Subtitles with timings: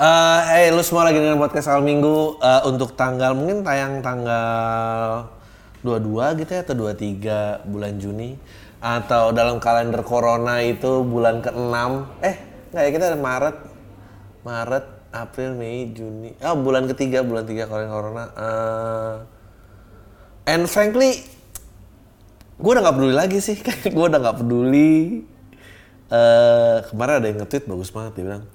[0.00, 2.40] Eh, hey, lu semua lagi dengan podcast awal minggu.
[2.40, 5.28] Eh, untuk tanggal mungkin tayang tanggal
[5.84, 8.32] 22 gitu ya atau 23 bulan Juni.
[8.80, 11.76] Atau dalam kalender corona itu bulan ke-6
[12.24, 12.36] eh
[12.72, 13.56] enggak ya kita ada Maret.
[14.40, 16.32] Maret April Mei Juni.
[16.48, 18.24] Oh bulan ketiga bulan tiga kalender corona.
[18.40, 19.16] Eh,
[20.48, 21.20] and frankly
[22.56, 23.60] gue udah nggak peduli lagi sih.
[23.96, 25.28] Gue udah nggak peduli.
[26.08, 28.48] Eh kemarin ada yang nge-tweet bagus banget dia bilang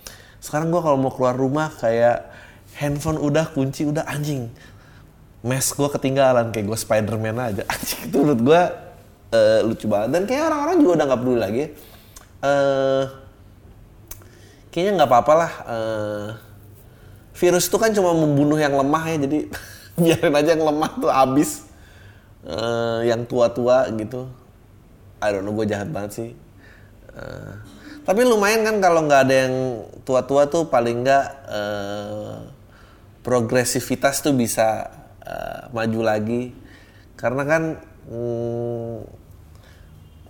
[0.45, 2.29] sekarang gue kalau mau keluar rumah kayak
[2.77, 4.53] handphone udah kunci udah anjing.
[5.41, 7.65] Mes gue ketinggalan kayak gue Spiderman aja.
[7.73, 8.61] Anjing itu menurut gue
[9.33, 10.09] eh, lucu banget.
[10.13, 11.63] Dan kayak orang-orang juga udah nggak peduli lagi.
[12.45, 13.03] Eh
[14.69, 16.27] kayaknya nggak apa-apa lah eh,
[17.33, 19.39] virus itu kan cuma membunuh yang lemah ya jadi
[20.03, 21.65] biarin aja yang lemah tuh abis
[22.45, 24.29] Eh, yang tua-tua gitu.
[25.17, 26.29] I don't know gue jahat banget sih.
[27.17, 27.53] Eh,
[28.05, 29.55] tapi lumayan kan kalau nggak ada yang
[30.05, 32.37] tua-tua tuh paling nggak eh,
[33.25, 34.93] progresivitas tuh bisa
[35.25, 36.53] eh, maju lagi.
[37.17, 38.95] Karena kan mm,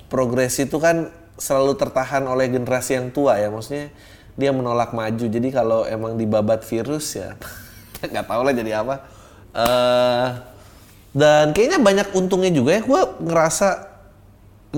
[0.07, 3.51] progresi itu kan selalu tertahan oleh generasi yang tua ya.
[3.51, 3.91] Maksudnya
[4.39, 5.25] dia menolak maju.
[5.27, 7.35] Jadi kalau emang dibabat virus ya
[8.11, 8.95] nggak tahu lah jadi apa.
[9.51, 10.27] Eh,
[11.11, 12.81] dan kayaknya banyak untungnya juga ya.
[12.87, 13.67] Gue ngerasa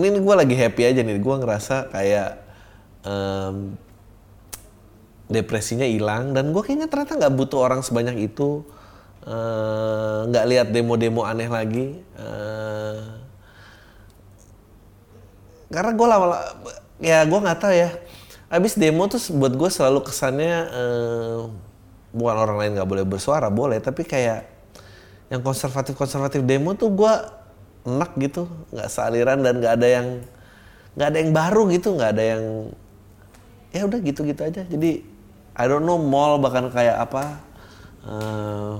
[0.01, 1.21] ini gue lagi happy aja nih.
[1.21, 2.46] Gue ngerasa kayak
[3.07, 3.79] em,
[5.31, 6.35] depresinya hilang.
[6.35, 8.63] Dan gue kayaknya ternyata nggak butuh orang sebanyak itu.
[9.27, 11.99] Eh, nggak lihat demo-demo aneh lagi.
[11.99, 13.01] Eh,
[15.67, 16.27] karena gue lama
[17.03, 17.91] ya gue nggak tahu ya.
[18.47, 21.39] Abis demo tuh buat gue selalu kesannya eh,
[22.15, 23.83] bukan orang lain nggak boleh bersuara boleh.
[23.83, 24.47] Tapi kayak
[25.27, 27.13] yang konservatif konservatif demo tuh gue
[27.83, 28.47] enak gitu.
[28.71, 30.07] Nggak sealiran dan nggak ada yang
[30.95, 31.99] nggak ada yang baru gitu.
[31.99, 32.43] Nggak ada yang
[33.77, 35.05] ya udah gitu gitu aja jadi
[35.57, 37.47] I don't know mall bahkan kayak apa
[38.07, 38.75] Eh,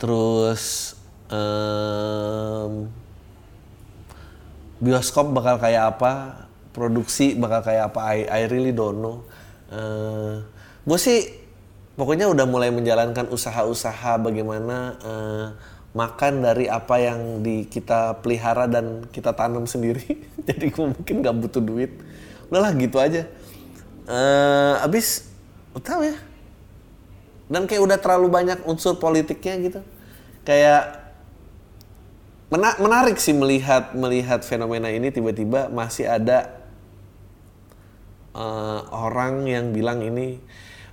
[0.00, 0.96] terus
[1.28, 2.88] em,
[4.80, 6.12] bioskop bakal kayak apa,
[6.72, 9.16] produksi bakal kayak apa, I, I really don't know.
[10.86, 11.26] gue sih
[11.98, 15.46] pokoknya udah mulai menjalankan usaha-usaha bagaimana eh,
[15.96, 20.24] makan dari apa yang di kita pelihara dan kita tanam sendiri.
[20.48, 21.92] Jadi gue mungkin nggak butuh duit.
[22.48, 23.26] Udahlah gitu aja.
[24.06, 25.26] Eh, abis,
[25.82, 26.16] tahu ya.
[27.46, 29.80] Dan kayak udah terlalu banyak unsur politiknya gitu.
[30.46, 31.06] Kayak
[32.46, 36.54] Mena- menarik sih melihat melihat fenomena ini tiba-tiba masih ada
[38.30, 40.38] eh, orang yang bilang ini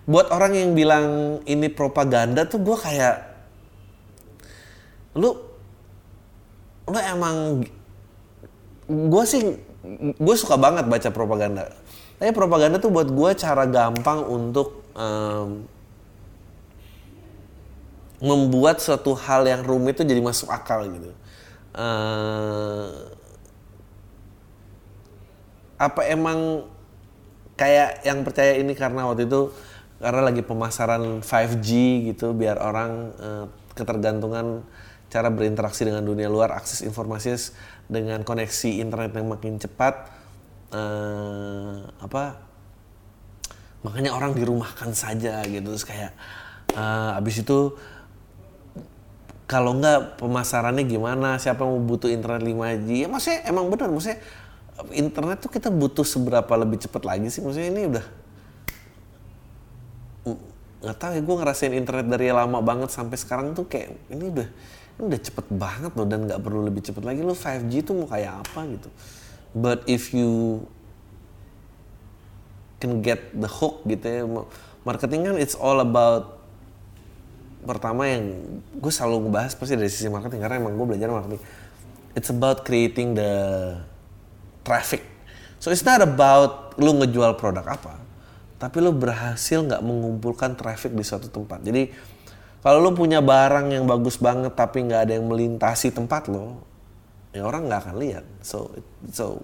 [0.10, 1.06] buat orang yang bilang
[1.46, 3.16] ini propaganda tuh gue kayak
[5.14, 5.38] lu
[6.90, 7.62] lu emang
[8.90, 9.54] gue sih
[10.16, 11.68] gue suka banget baca propaganda
[12.24, 15.68] tapi propaganda tuh buat gue cara gampang untuk em,
[18.24, 21.12] membuat suatu hal yang rumit itu jadi masuk akal gitu.
[21.76, 22.90] Eh,
[25.76, 26.64] apa emang
[27.60, 29.52] kayak yang percaya ini karena waktu itu
[30.00, 31.70] karena lagi pemasaran 5G
[32.16, 33.46] gitu biar orang eh,
[33.76, 34.64] ketergantungan
[35.12, 37.36] cara berinteraksi dengan dunia luar akses informasi
[37.88, 40.10] dengan koneksi internet yang makin cepat
[40.72, 42.24] eh, apa
[43.84, 45.76] makanya orang dirumahkan saja gitu.
[45.76, 46.12] Terus kayak
[46.74, 47.76] eh, abis itu
[49.44, 54.24] kalau nggak pemasarannya gimana siapa mau butuh internet 5G ya maksudnya emang benar maksudnya
[54.96, 57.44] internet tuh kita butuh seberapa lebih cepat lagi sih?
[57.46, 58.06] Maksudnya ini udah
[60.84, 64.48] nggak tahu ya gue ngerasain internet dari lama banget sampai sekarang tuh kayak ini udah
[65.02, 67.22] udah cepet banget loh dan nggak perlu lebih cepet lagi.
[67.26, 68.90] Lo 5G tuh mau kayak apa gitu.
[69.54, 70.64] But if you
[72.82, 74.28] can get the hook gitu ya
[74.84, 76.44] marketing kan it's all about
[77.64, 78.44] pertama yang
[78.76, 81.40] gue selalu ngebahas pasti dari sisi marketing karena emang gue belajar marketing.
[82.14, 83.32] It's about creating the
[84.68, 85.02] traffic.
[85.64, 88.04] So it's not about lu ngejual produk apa
[88.64, 91.60] tapi lu berhasil nggak mengumpulkan traffic di suatu tempat.
[91.68, 91.92] Jadi
[92.64, 96.64] kalau lu punya barang yang bagus banget tapi nggak ada yang melintasi tempat lo
[97.36, 98.72] ya orang nggak akan lihat so
[99.12, 99.44] so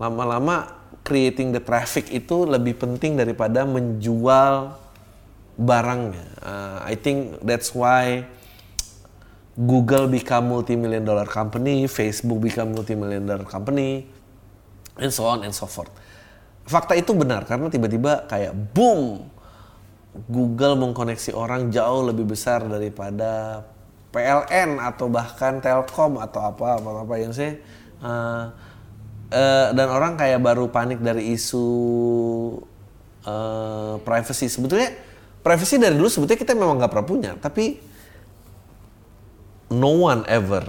[0.00, 4.76] lama-lama creating the traffic itu lebih penting daripada menjual
[5.60, 6.26] barangnya.
[6.40, 8.24] Uh, I think that's why
[9.56, 14.08] Google become multi-million dollar company, Facebook become multi-million dollar company,
[14.96, 15.92] and so on and so forth.
[16.64, 19.28] Fakta itu benar karena tiba-tiba kayak boom,
[20.10, 23.62] Google mengkoneksi orang jauh lebih besar daripada
[24.10, 27.62] PLN atau bahkan Telkom atau apa apa apa yang saya
[28.02, 28.50] uh,
[29.30, 31.66] uh, dan orang kayak baru panik dari isu
[33.22, 34.50] uh, privacy.
[34.50, 34.90] Sebetulnya
[35.40, 37.80] privacy dari dulu sebetulnya kita memang nggak pernah punya tapi
[39.72, 40.66] no one ever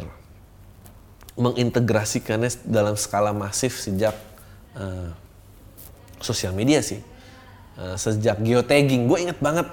[1.35, 4.15] mengintegrasikannya dalam skala masif sejak
[4.77, 5.11] uh,
[6.21, 7.01] sosial media sih
[7.81, 9.65] uh, sejak geotagging gue inget banget.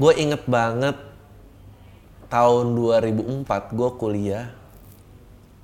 [0.00, 0.96] Gue inget banget
[2.26, 4.46] tahun 2004 gue kuliah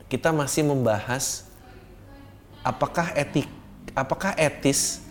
[0.06, 1.46] kita masih membahas
[2.62, 3.46] apakah etik
[3.94, 5.02] apakah etis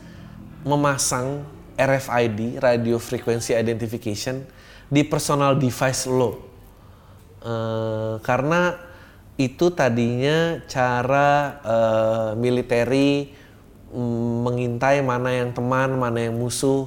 [0.63, 1.43] memasang
[1.75, 4.43] RFID radio frequency identification
[4.87, 6.43] di personal device lo.
[7.45, 8.79] Uh, karena
[9.35, 13.44] itu tadinya cara uh, militeri mm,
[14.43, 16.85] mengintai mana yang teman mana yang musuh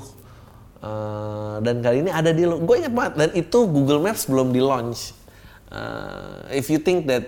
[0.78, 2.62] Uh, dan kali ini ada di lo.
[2.62, 5.10] Gue ingat banget dan itu Google Maps belum di launch.
[5.74, 7.26] Uh, if you think that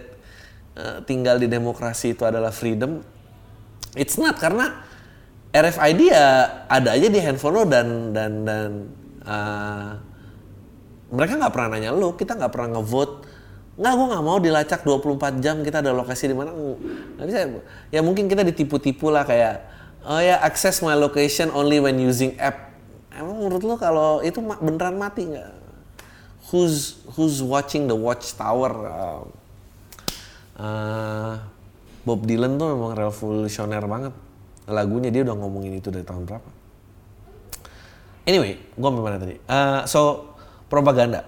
[0.79, 3.03] uh, tinggal di demokrasi itu adalah freedom,
[3.99, 4.87] it's not karena
[5.50, 6.26] RFID ya
[6.71, 8.71] ada aja di handphone lo dan dan dan
[9.26, 9.99] uh,
[11.11, 13.40] mereka nggak pernah nanya lo, kita nggak pernah ngevote.
[13.81, 16.53] Nggak, gue nggak mau dilacak 24 jam kita ada lokasi di mana.
[16.53, 17.38] Nggak bisa.
[17.88, 19.65] Ya mungkin kita ditipu-tipu lah kayak,
[20.05, 22.71] oh ya access my location only when using app
[23.11, 25.50] Emang menurut lo kalau itu beneran mati nggak?
[26.50, 28.73] Who's who's watching the Watchtower?
[28.87, 29.23] Uh,
[30.56, 31.33] uh,
[32.06, 34.15] Bob Dylan tuh memang revolusioner banget.
[34.71, 36.50] Lagunya dia udah ngomongin itu dari tahun berapa?
[38.25, 39.37] Anyway, gue mana tadi?
[39.50, 40.33] Uh, so
[40.71, 41.26] propaganda.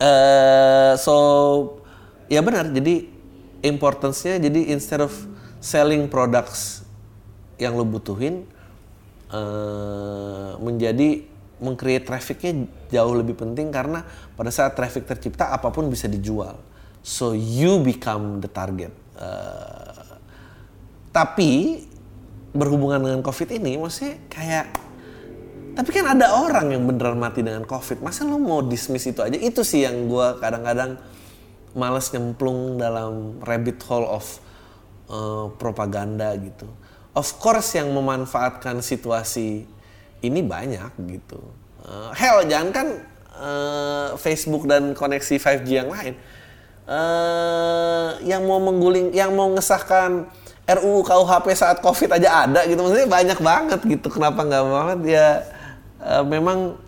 [0.00, 1.14] Uh, so
[2.28, 2.68] ya benar.
[2.70, 3.08] Jadi
[3.64, 5.12] importance-nya jadi instead of
[5.58, 6.86] selling products
[7.58, 8.46] yang lo butuhin,
[9.34, 11.26] uh, menjadi
[11.58, 14.06] mengcreate trafficnya jauh lebih penting karena
[14.38, 16.54] pada saat traffic tercipta apa pun bisa dijual.
[17.02, 18.94] So you become the target.
[19.18, 20.22] Uh,
[21.10, 21.82] tapi
[22.54, 24.66] berhubungan dengan COVID ini, maksudnya kayak
[25.74, 28.02] tapi kan ada orang yang beneran mati dengan COVID.
[28.02, 29.38] Masa lo mau dismiss itu aja?
[29.38, 30.98] Itu sih yang gue kadang-kadang
[31.76, 34.40] males nyemplung dalam rabbit hole of
[35.10, 36.68] uh, propaganda gitu
[37.18, 39.66] of course yang memanfaatkan situasi
[40.22, 41.42] ini banyak gitu.
[41.82, 42.88] Uh, hell jangan kan
[43.34, 46.14] uh, Facebook dan koneksi 5G yang lain.
[46.88, 50.24] Uh, yang mau mengguling, yang mau ngesahkan
[50.68, 52.80] RUU KUHP saat COVID aja ada gitu.
[52.80, 54.08] Maksudnya banyak banget gitu.
[54.08, 55.28] Kenapa nggak banget ya?
[55.98, 56.78] Uh, memang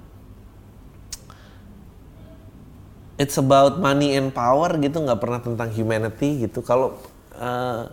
[3.21, 5.05] it's about money and power gitu.
[5.05, 6.65] Nggak pernah tentang humanity gitu.
[6.65, 6.97] Kalau
[7.37, 7.85] uh,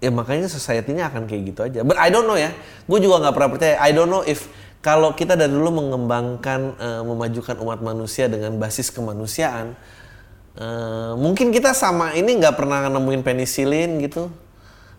[0.00, 1.80] ya makanya society-nya akan kayak gitu aja.
[1.84, 2.56] But I don't know ya.
[2.88, 3.74] Gue juga nggak pernah percaya.
[3.84, 4.48] I don't know if
[4.78, 9.74] kalau kita dari dulu mengembangkan uh, memajukan umat manusia dengan basis kemanusiaan,
[10.56, 14.30] uh, mungkin kita sama ini nggak pernah nemuin penisilin gitu.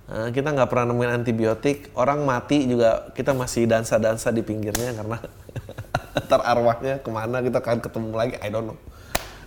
[0.09, 1.95] Uh, kita nggak pernah nemuin antibiotik.
[1.95, 5.17] Orang mati juga kita masih dansa-dansa di pinggirnya karena
[6.25, 8.35] ntar arwahnya ke mana kita akan ketemu lagi.
[8.41, 8.79] I don't know.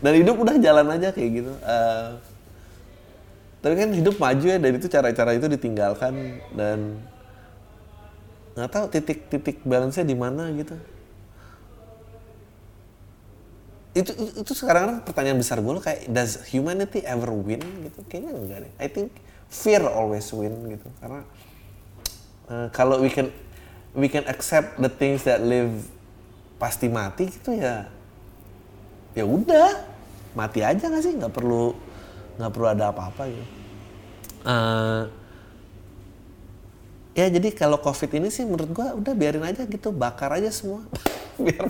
[0.03, 1.53] Dan hidup udah jalan aja kayak gitu.
[1.63, 2.19] Uh,
[3.63, 6.99] tapi kan hidup maju ya dari itu cara-cara itu ditinggalkan dan
[8.59, 10.75] nggak tahu titik-titik balance-nya di mana gitu
[13.93, 18.73] itu itu sekarang pertanyaan besar gue kayak does humanity ever win gitu kayaknya enggak deh
[18.83, 19.15] I think
[19.53, 21.21] fear always win gitu karena
[22.51, 23.29] uh, kalau we can
[23.93, 25.92] we can accept the things that live
[26.63, 27.91] pasti mati gitu ya.
[29.19, 29.83] Ya udah
[30.39, 31.19] mati aja nggak sih?
[31.19, 31.75] Nggak perlu
[32.39, 33.47] nggak perlu ada apa-apa gitu.
[34.47, 35.03] Uh,
[37.19, 40.87] ya jadi kalau covid ini sih menurut gua udah biarin aja gitu bakar aja semua.
[41.43, 41.67] Biar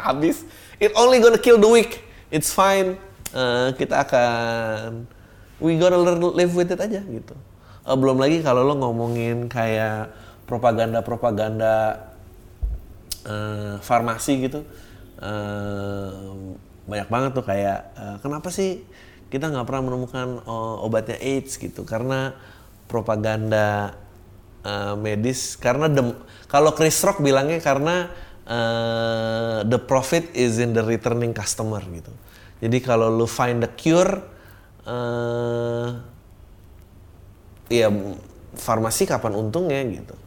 [0.00, 0.48] habis.
[0.80, 2.00] It only gonna kill the weak.
[2.32, 2.96] It's fine.
[3.36, 5.04] Uh, kita akan
[5.60, 7.36] we gonna learn live with it aja gitu.
[7.84, 10.08] Uh, belum lagi kalau lo ngomongin kayak
[10.48, 12.08] propaganda propaganda
[13.26, 14.60] uh, farmasi gitu
[15.20, 16.56] uh,
[16.88, 18.82] banyak banget tuh kayak uh, kenapa sih
[19.30, 22.34] kita nggak pernah menemukan uh, obatnya AIDS gitu karena
[22.90, 23.94] propaganda
[24.66, 25.86] uh, medis karena
[26.50, 28.10] kalau Chris Rock bilangnya karena
[28.50, 32.10] uh, the profit is in the returning customer gitu.
[32.60, 34.20] Jadi kalau lu find the cure
[34.84, 35.88] uh,
[37.70, 37.88] ya
[38.58, 40.18] farmasi kapan untungnya gitu.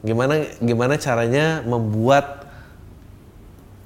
[0.00, 2.48] Gimana gimana caranya membuat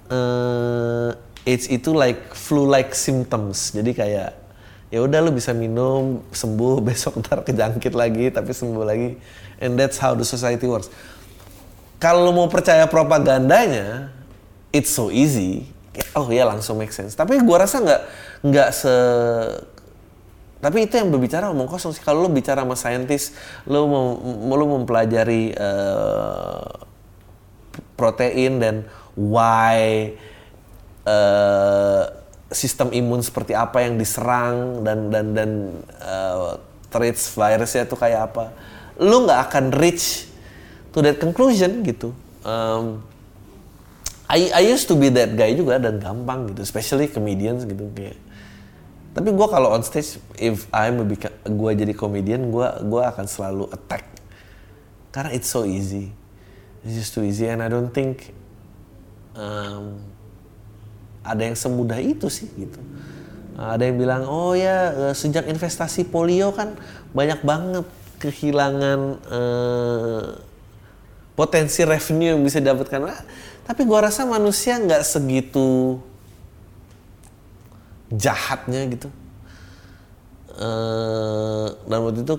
[0.08, 1.10] uh,
[1.44, 3.74] AIDS itu like flu like symptoms.
[3.74, 4.30] Jadi kayak
[4.88, 9.18] ya udah lu bisa minum sembuh besok ntar kejangkit lagi tapi sembuh lagi.
[9.58, 10.88] And that's how the society works.
[11.98, 14.12] Kalau mau percaya propagandanya
[14.74, 15.66] it's so easy.
[16.14, 17.14] Oh ya langsung make sense.
[17.14, 18.02] Tapi gua rasa nggak
[18.44, 18.94] nggak se
[20.64, 22.00] tapi itu yang berbicara omong kosong sih.
[22.00, 23.36] Kalau lo bicara sama saintis
[23.68, 26.64] lo mau lo mempelajari uh,
[28.00, 30.08] protein dan why
[31.04, 32.08] uh,
[32.48, 35.50] sistem imun seperti apa yang diserang dan dan dan
[36.00, 36.56] uh,
[36.88, 38.56] traits virusnya itu kayak apa
[39.04, 40.32] lo nggak akan reach
[40.96, 42.16] to that conclusion gitu.
[42.40, 43.04] Um,
[44.24, 48.16] I, I used to be that guy juga dan gampang gitu especially comedians gitu kayak
[49.14, 54.10] tapi gue kalau on stage if I'm gue jadi komedian gue gue akan selalu attack.
[55.14, 56.10] Karena it's so easy.
[56.82, 57.46] It's just too easy.
[57.46, 58.34] And I don't think
[59.38, 60.02] um,
[61.22, 62.82] ada yang semudah itu sih gitu.
[63.54, 66.74] Ada yang bilang oh ya eh, sejak investasi polio kan
[67.14, 67.86] banyak banget
[68.18, 70.26] kehilangan uh,
[71.38, 72.98] potensi revenue yang bisa didapatkan.
[72.98, 73.22] Nah,
[73.62, 76.02] tapi gue rasa manusia nggak segitu
[78.14, 79.08] jahatnya gitu.
[80.54, 82.38] Uh, dan waktu itu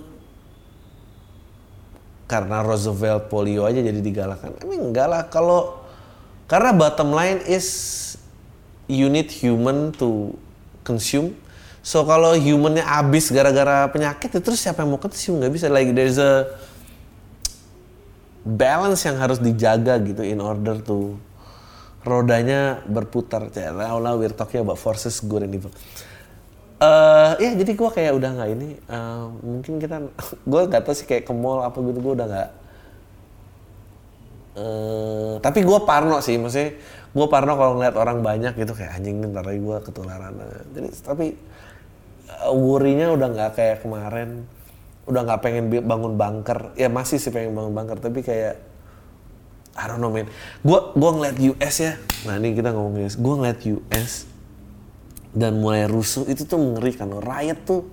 [2.25, 4.57] karena Roosevelt polio aja jadi digalakan.
[4.63, 5.77] Emang enggak lah kalau
[6.49, 7.67] karena bottom line is
[8.87, 10.33] you need human to
[10.85, 11.33] consume.
[11.85, 15.37] So kalau humannya habis gara-gara penyakit itu terus siapa yang mau consume?
[15.43, 15.65] Nggak bisa.
[15.69, 16.49] Like there's a
[18.45, 21.17] balance yang harus dijaga gitu in order to
[22.05, 23.49] rodanya berputar.
[23.73, 25.73] Now, now we're talking about forces good and evil.
[26.75, 30.11] Uh, ya jadi gue kayak udah nggak ini uh, mungkin kita
[30.51, 32.49] gue nggak tahu sih kayak ke mall apa gitu gue udah nggak
[34.59, 36.75] uh, tapi gue parno sih maksudnya
[37.15, 40.35] gue parno kalau ngeliat orang banyak gitu kayak anjing ntar lagi gue ketularan
[40.75, 41.39] jadi tapi
[42.43, 44.43] uh, worry-nya udah nggak kayak kemarin
[45.07, 48.74] udah nggak pengen bangun bunker ya masih sih pengen bangun bunker tapi kayak
[49.75, 50.31] I don't know man.
[50.63, 51.93] Gua gua ngeliat US ya.
[52.23, 53.15] Nah ini kita ngomong US.
[53.19, 54.11] Gua ngeliat US
[55.35, 57.11] dan mulai rusuh itu tuh mengerikan.
[57.11, 57.83] Riot tuh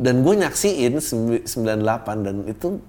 [0.00, 1.44] dan gue nyaksiin 98
[2.24, 2.80] dan itu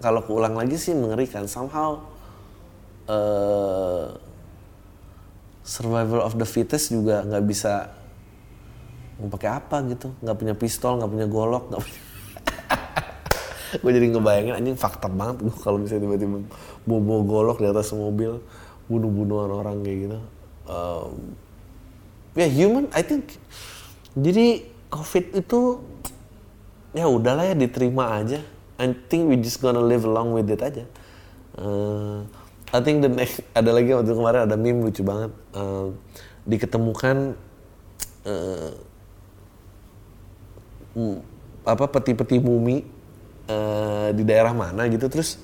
[0.00, 2.00] kalau keulang lagi sih mengerikan somehow
[3.12, 4.08] uh,
[5.60, 7.92] survival of the fittest juga nggak bisa
[9.22, 12.00] pakai apa gitu nggak punya pistol nggak punya golok nggak punya
[13.80, 16.44] gue jadi ngebayangin anjing fakta banget gue kalau misalnya tiba-tiba
[16.84, 18.42] bawa golok di atas mobil
[18.90, 20.18] bunuh-bunuhan orang kayak gitu.
[20.68, 21.12] Um,
[22.36, 23.40] ya yeah, human I think
[24.12, 25.80] jadi covid itu
[26.92, 28.44] ya udahlah ya diterima aja.
[28.76, 30.84] I think we just gonna live along with it aja.
[31.56, 32.28] Uh,
[32.72, 35.32] I think the next ada lagi waktu kemarin ada meme lucu banget.
[35.56, 35.96] Uh,
[36.44, 37.38] diketemukan
[38.26, 38.72] uh,
[41.62, 42.84] apa peti-peti mumi
[43.52, 45.36] uh, di daerah mana gitu terus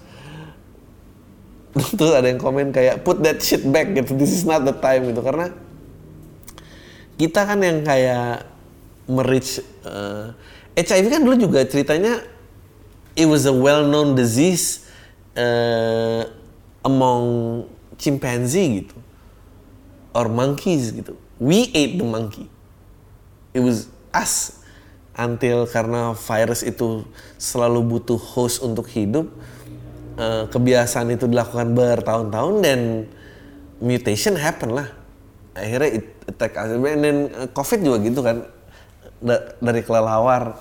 [1.99, 4.17] terus ada yang komen kayak put that shit back gitu.
[4.17, 5.21] This is not the time gitu.
[5.21, 5.53] Karena
[7.19, 8.47] kita kan yang kayak
[9.09, 10.35] merich uh,
[10.77, 12.23] eh, HIV kan dulu juga ceritanya
[13.19, 14.87] it was a well known disease
[15.35, 16.29] uh,
[16.87, 17.67] among
[17.99, 18.97] chimpanzee gitu.
[20.17, 21.15] Or monkeys gitu.
[21.38, 22.50] We ate the monkey.
[23.55, 24.58] It was us
[25.19, 27.03] until karena virus itu
[27.37, 29.27] selalu butuh host untuk hidup
[30.19, 32.81] uh, kebiasaan itu dilakukan bertahun-tahun dan
[33.83, 34.89] mutation happen lah.
[35.55, 36.71] Akhirnya it attack us.
[36.75, 38.47] And then uh, covid juga gitu kan.
[39.19, 40.59] Da dari kelelawar.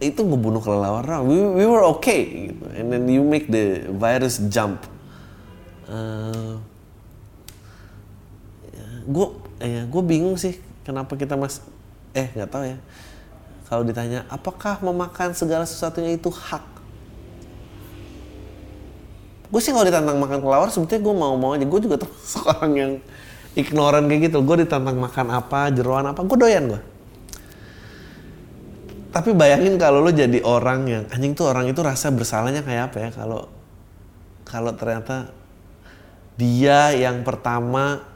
[0.00, 2.64] Itu ngebunuh kelelawar we, we were okay gitu.
[2.72, 4.80] and then you make the virus jump.
[5.84, 6.56] Uh,
[9.04, 9.26] gue
[9.60, 10.56] ya, gue bingung sih
[10.88, 11.60] kenapa kita mas
[12.16, 12.78] eh nggak tahu ya.
[13.70, 16.66] Kalau ditanya apakah memakan segala sesuatunya itu hak?
[19.50, 21.66] Gue sih kalau ditantang makan kelawar sebetulnya gue mau mau aja.
[21.66, 22.92] Gue juga termasuk orang yang
[23.54, 24.42] ignoran kayak gitu.
[24.42, 26.82] Gue ditantang makan apa jeroan apa gue doyan gue
[29.10, 32.96] tapi bayangin kalau lo jadi orang yang anjing tuh orang itu rasa bersalahnya kayak apa
[33.02, 33.08] ya?
[33.10, 33.50] Kalau
[34.46, 35.34] kalau ternyata
[36.38, 38.06] dia yang pertama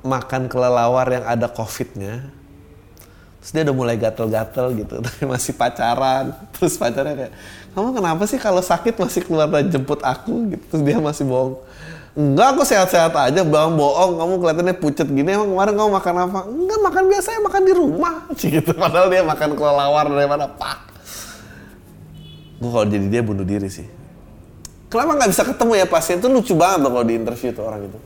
[0.00, 2.32] makan kelelawar yang ada covidnya
[3.40, 7.34] terus dia udah mulai gatel-gatel gitu tapi masih pacaran terus pacarnya kayak
[7.76, 10.48] kamu kenapa sih kalau sakit masih keluar dan jemput aku?
[10.48, 11.60] Gitu terus dia masih bohong.
[12.16, 16.40] Enggak aku sehat-sehat aja bang bohong kamu kelihatannya pucet gini emang kemarin kamu makan apa?
[16.48, 18.14] Enggak makan biasa ya makan di rumah.
[18.40, 20.78] Gitu padahal dia makan kelelawar dari mana pak.
[22.56, 23.84] Gue kalau jadi dia bunuh diri sih.
[24.88, 26.16] Kenapa nggak bisa ketemu ya pasien?
[26.16, 27.98] Itu lucu banget loh kalau di interview tuh orang itu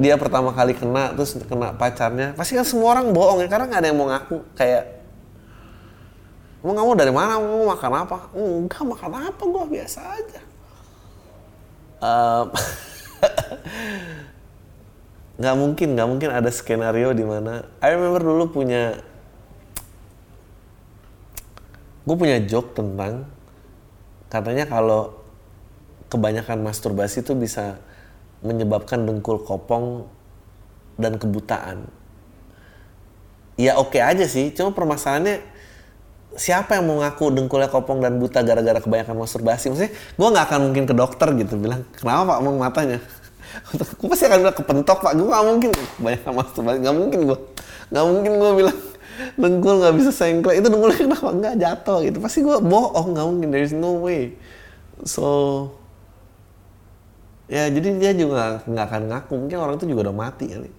[0.00, 3.80] dia pertama kali kena terus kena pacarnya pasti kan semua orang bohong ya karena nggak
[3.84, 4.96] ada yang mau ngaku kayak
[6.60, 7.40] Emang kamu dari mana?
[7.40, 8.28] Mau makan apa?
[8.36, 10.44] Enggak makan apa, gua biasa aja.
[12.04, 12.52] Um,
[15.40, 19.00] nggak mungkin nggak mungkin ada skenario di mana I remember dulu punya
[22.04, 23.28] gue punya joke tentang
[24.32, 25.20] katanya kalau
[26.08, 27.76] kebanyakan masturbasi itu bisa
[28.40, 30.08] menyebabkan dengkul kopong
[30.96, 31.88] dan kebutaan.
[33.60, 34.52] Ya oke okay aja sih.
[34.56, 35.44] Cuma permasalahannya
[36.38, 40.60] siapa yang mau ngaku dengkulnya kopong dan buta gara-gara kebanyakan masturbasi maksudnya gue nggak akan
[40.70, 43.02] mungkin ke dokter gitu bilang kenapa pak mau matanya?
[43.98, 45.12] Gue pasti akan bilang kepentok pak.
[45.18, 45.70] Gue gak mungkin.
[45.98, 47.38] Banyak masturbasi gak mungkin gue
[47.90, 48.78] gak mungkin gue bilang
[49.34, 50.62] dengkul gak bisa sengklek.
[50.62, 51.28] Itu dengkulnya kenapa?
[51.34, 52.18] Nggak jatuh gitu.
[52.22, 53.08] Pasti gue bohong.
[53.18, 53.48] Gak mungkin.
[53.50, 54.38] There is no way.
[55.02, 55.26] So
[57.50, 60.70] ya jadi dia juga nggak akan ngaku mungkin orang itu juga udah mati kali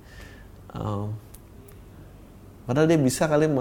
[0.71, 1.11] um,
[2.63, 3.51] padahal dia bisa kali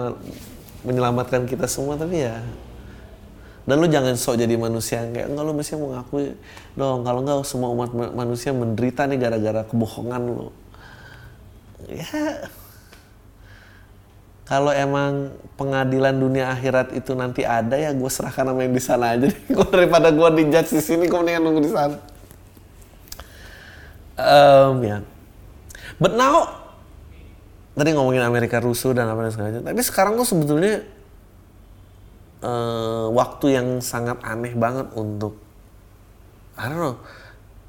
[0.87, 2.39] menyelamatkan kita semua tapi ya
[3.67, 6.39] dan lu jangan sok jadi manusia kayak enggak lu mesti mau ngaku
[6.79, 10.47] dong kalau enggak semua umat manusia menderita nih gara-gara kebohongan lu
[11.91, 12.47] ya
[14.51, 19.15] kalau emang pengadilan dunia akhirat itu nanti ada ya gue serahkan sama yang di sana
[19.15, 19.35] aja deh.
[19.47, 21.95] Daripada gue dijudge di sini, gue mendingan nunggu di sana.
[24.19, 24.97] Um, ya.
[26.01, 26.49] But now,
[27.75, 29.63] tadi ngomongin Amerika rusuh dan apa dan segala macam.
[29.71, 30.83] Tapi sekarang tuh sebetulnya
[32.43, 35.37] uh, waktu yang sangat aneh banget untuk
[36.57, 36.97] I don't know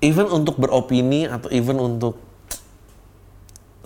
[0.02, 2.18] even untuk beropini atau even untuk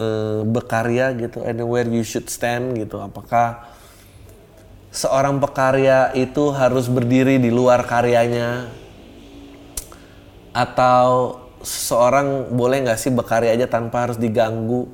[0.01, 3.69] uh, berkarya gitu anywhere you should stand gitu apakah
[4.89, 8.73] seorang pekarya itu harus berdiri di luar karyanya
[10.57, 11.37] atau
[11.67, 14.87] seorang boleh nggak sih berkarya aja tanpa harus diganggu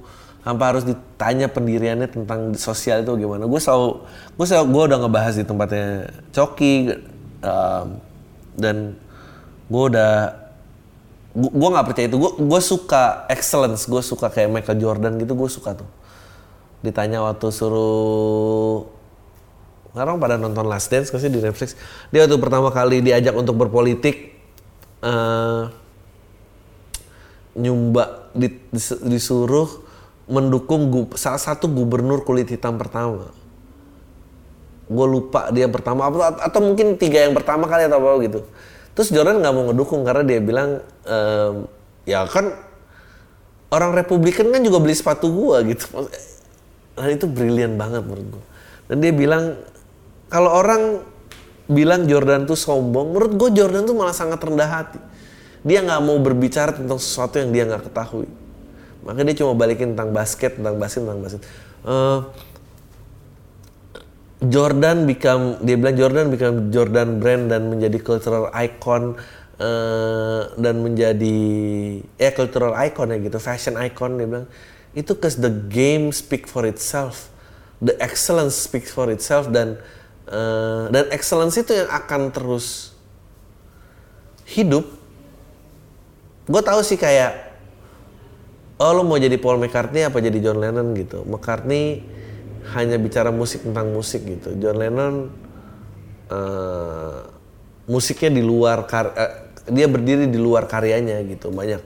[0.43, 3.47] tanpa harus ditanya pendiriannya tentang sosial itu gimana?
[3.47, 4.03] Gue selalu
[4.35, 5.87] gue selalu gue udah ngebahas di tempatnya
[6.35, 6.75] Coki
[7.47, 7.87] um,
[8.59, 8.99] dan
[9.71, 10.15] gue udah
[11.39, 12.19] gue nggak percaya itu.
[12.19, 15.89] Gue gue suka excellence gue suka kayak Michael Jordan gitu gue suka tuh.
[16.83, 18.83] Ditanya waktu suruh
[19.95, 21.79] sekarang pada nonton Last Dance kasih di Netflix?
[22.11, 24.35] Dia waktu pertama kali diajak untuk berpolitik
[25.07, 25.71] uh,
[27.53, 28.49] nyumba di,
[29.05, 29.69] disuruh
[30.31, 30.89] mendukung
[31.19, 33.29] salah satu gubernur kulit hitam pertama.
[34.89, 38.41] Gue lupa dia pertama atau, atau mungkin tiga yang pertama kali atau apa gitu.
[38.93, 41.65] Terus Jordan nggak mau ngedukung karena dia bilang ehm,
[42.05, 42.53] ya kan
[43.73, 45.89] orang Republikan kan juga beli sepatu gua gitu.
[46.93, 48.45] Nah itu brilian banget menurut gue.
[48.93, 49.57] Dan dia bilang
[50.29, 51.01] kalau orang
[51.69, 55.01] bilang Jordan tuh sombong, menurut gue Jordan tuh malah sangat rendah hati.
[55.63, 58.27] Dia nggak mau berbicara tentang sesuatu yang dia nggak ketahui.
[59.07, 61.43] Makanya dia cuma balikin tentang basket tentang basket tentang basket.
[61.83, 62.19] Uh,
[64.43, 69.15] Jordan become dia bilang Jordan become Jordan brand dan menjadi cultural icon
[69.63, 71.39] uh, dan menjadi
[72.19, 74.47] eh cultural icon ya gitu fashion icon dia bilang.
[74.99, 77.31] Itu cause the game speak for itself.
[77.83, 79.79] The excellence speaks for itself dan
[80.31, 82.95] uh, dan excellence itu yang akan terus
[84.47, 85.02] hidup
[86.43, 87.55] gue tahu sih kayak
[88.83, 91.23] oh lo mau jadi Paul McCartney apa jadi John Lennon gitu.
[91.23, 92.03] McCartney
[92.75, 94.59] hanya bicara musik tentang musik gitu.
[94.59, 95.15] John Lennon
[96.31, 97.19] uh,
[97.87, 99.33] musiknya di luar uh,
[99.71, 101.55] dia berdiri di luar karyanya gitu.
[101.55, 101.83] Banyak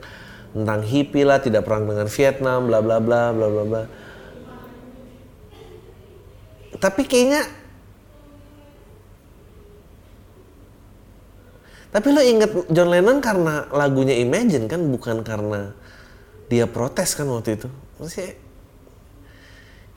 [0.57, 3.83] tentang hippie lah tidak perang dengan Vietnam bla bla bla bla bla bla.
[6.77, 7.45] Tapi kayaknya
[11.97, 15.73] tapi lo inget John Lennon karena lagunya Imagine kan bukan karena
[16.45, 17.67] dia protes kan waktu itu?
[17.97, 18.37] Maksudnya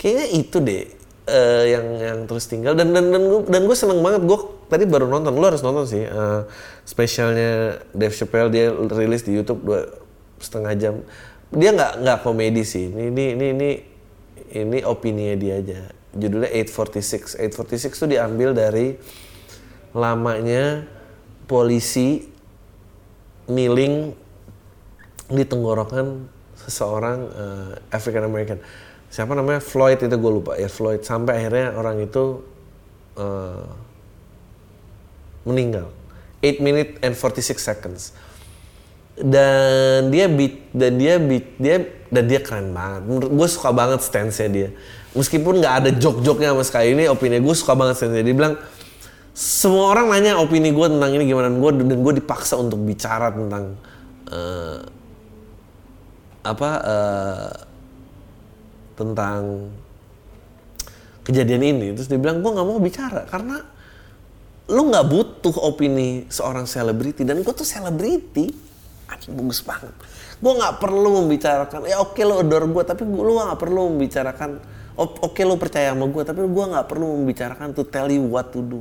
[0.00, 0.84] kayaknya itu deh
[1.28, 2.72] uh, yang yang terus tinggal.
[2.72, 4.24] Dan dan dan gue dan gue seneng banget.
[4.24, 4.40] Gue
[4.72, 5.36] tadi baru nonton.
[5.36, 6.48] Lo harus nonton sih uh,
[6.88, 8.48] spesialnya Dave Chappelle.
[8.48, 9.92] Dia rilis di YouTube dua
[10.40, 10.94] setengah jam.
[11.52, 12.88] Dia nggak nggak komedi sih.
[12.88, 13.70] Ini ini ini ini
[14.56, 15.80] ini opini dia aja.
[16.16, 18.98] Judulnya 846 846 itu diambil dari
[19.94, 20.82] lamanya
[21.50, 22.22] polisi
[23.50, 24.14] miling
[25.26, 28.62] di tenggorokan seseorang uh, African American.
[29.10, 29.58] Siapa namanya?
[29.58, 30.54] Floyd itu gue lupa.
[30.54, 31.02] Ya Floyd.
[31.02, 32.46] Sampai akhirnya orang itu
[33.18, 33.66] uh,
[35.42, 35.90] meninggal.
[36.46, 38.14] 8 minute and 46 seconds.
[39.18, 43.02] Dan dia beat dan dia beat dia dan dia keren banget.
[43.26, 44.68] Gue suka banget stance nya dia.
[45.12, 48.54] Meskipun nggak ada jok-joknya sama sekali ini opini gue suka banget stance nya dia bilang
[49.30, 53.78] semua orang nanya opini gue tentang ini gimana gue dan gue dipaksa untuk bicara tentang
[54.26, 54.80] uh,
[56.42, 57.52] apa uh,
[58.98, 59.70] tentang
[61.24, 61.86] kejadian ini.
[61.94, 63.62] Terus dia bilang gue nggak mau bicara karena
[64.70, 68.50] lu nggak butuh opini seorang selebriti dan gue tuh selebriti.
[69.10, 69.94] Anjing bagus banget.
[70.42, 74.58] Gue nggak perlu membicarakan ya oke lo adore gue tapi gue lu nggak perlu membicarakan
[74.98, 78.62] oke lo percaya sama gue tapi gue nggak perlu membicarakan to tell you what to
[78.62, 78.80] do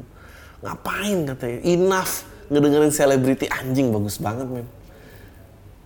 [0.64, 1.60] ngapain katanya?
[1.64, 2.14] Enough
[2.50, 4.68] ngedengerin selebriti anjing bagus banget men.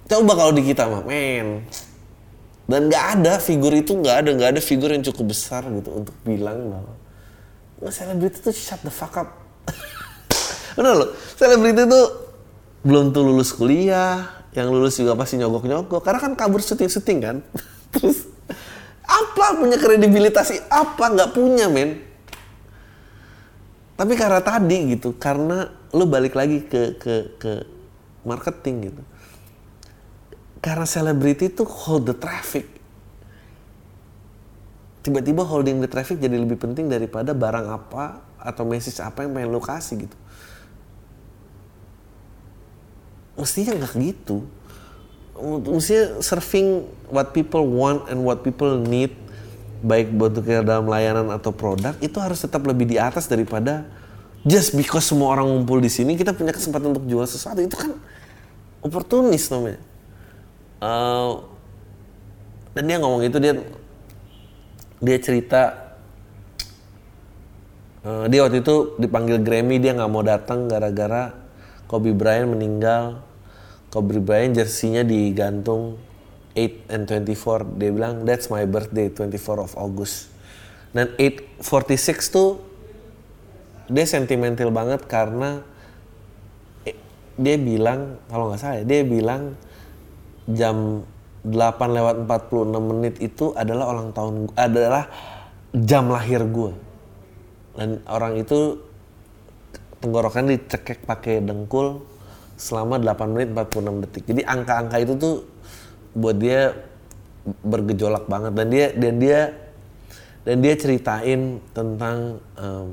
[0.08, 1.68] Coba kalau di kita mah men.
[2.64, 6.16] Dan nggak ada figur itu nggak ada nggak ada figur yang cukup besar gitu untuk
[6.24, 6.96] bilang bahwa
[7.84, 9.30] nggak selebriti itu shut the fuck up.
[10.80, 12.02] Bener loh selebriti itu
[12.88, 17.36] belum tuh lulus kuliah yang lulus juga pasti nyogok-nyogok karena kan kabur syuting-syuting kan.
[17.94, 18.32] Terus
[19.04, 21.12] apa punya kredibilitas apa?
[21.12, 22.13] Nggak punya men
[23.94, 27.52] tapi karena tadi gitu karena lu balik lagi ke ke ke
[28.26, 29.02] marketing gitu.
[30.64, 32.66] Karena selebriti itu hold the traffic.
[35.04, 39.52] Tiba-tiba holding the traffic jadi lebih penting daripada barang apa atau message apa yang pengen
[39.52, 40.18] lu kasih gitu.
[43.36, 44.48] Mestinya nggak gitu.
[45.68, 49.12] Mestinya serving what people want and what people need
[49.84, 53.84] baik bentuknya dalam layanan atau produk itu harus tetap lebih di atas daripada
[54.48, 57.60] just because semua orang ngumpul di sini kita punya kesempatan untuk jual sesuatu.
[57.60, 57.92] Itu kan
[58.80, 59.84] oportunis namanya.
[60.80, 61.44] Uh,
[62.72, 63.54] dan dia ngomong itu dia
[65.04, 65.62] dia cerita
[68.08, 71.36] uh, dia waktu itu dipanggil Grammy dia nggak mau datang gara-gara
[71.92, 73.20] Kobe Bryant meninggal.
[73.92, 76.00] Kobe Bryant jersinya digantung
[76.54, 80.30] 8 and 24 dia bilang that's my birthday 24 of August.
[80.94, 82.62] Dan 846 tuh
[83.90, 85.66] dia sentimental banget karena
[86.86, 86.96] eh,
[87.36, 89.58] dia bilang kalau nggak salah ya, dia bilang
[90.50, 91.02] jam
[91.44, 91.52] 8
[91.98, 95.12] lewat 46 menit itu adalah ulang tahun adalah
[95.74, 96.72] jam lahir gue
[97.74, 98.78] dan orang itu
[100.00, 102.06] tenggorokan dicekek pakai dengkul
[102.60, 104.24] selama 8 menit 46 detik.
[104.30, 105.36] Jadi angka-angka itu tuh
[106.14, 106.78] buat dia
[107.44, 109.40] bergejolak banget dan dia dan dia
[110.44, 112.88] dan dia ceritain tentang um,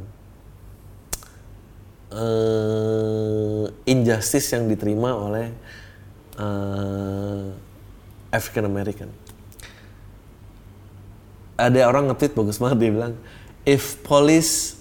[2.15, 5.51] uh, injustice yang diterima oleh
[6.39, 7.51] uh,
[8.31, 9.11] African American.
[11.61, 13.15] Ada orang nge-tweet bagus banget dia bilang,
[13.69, 14.81] if police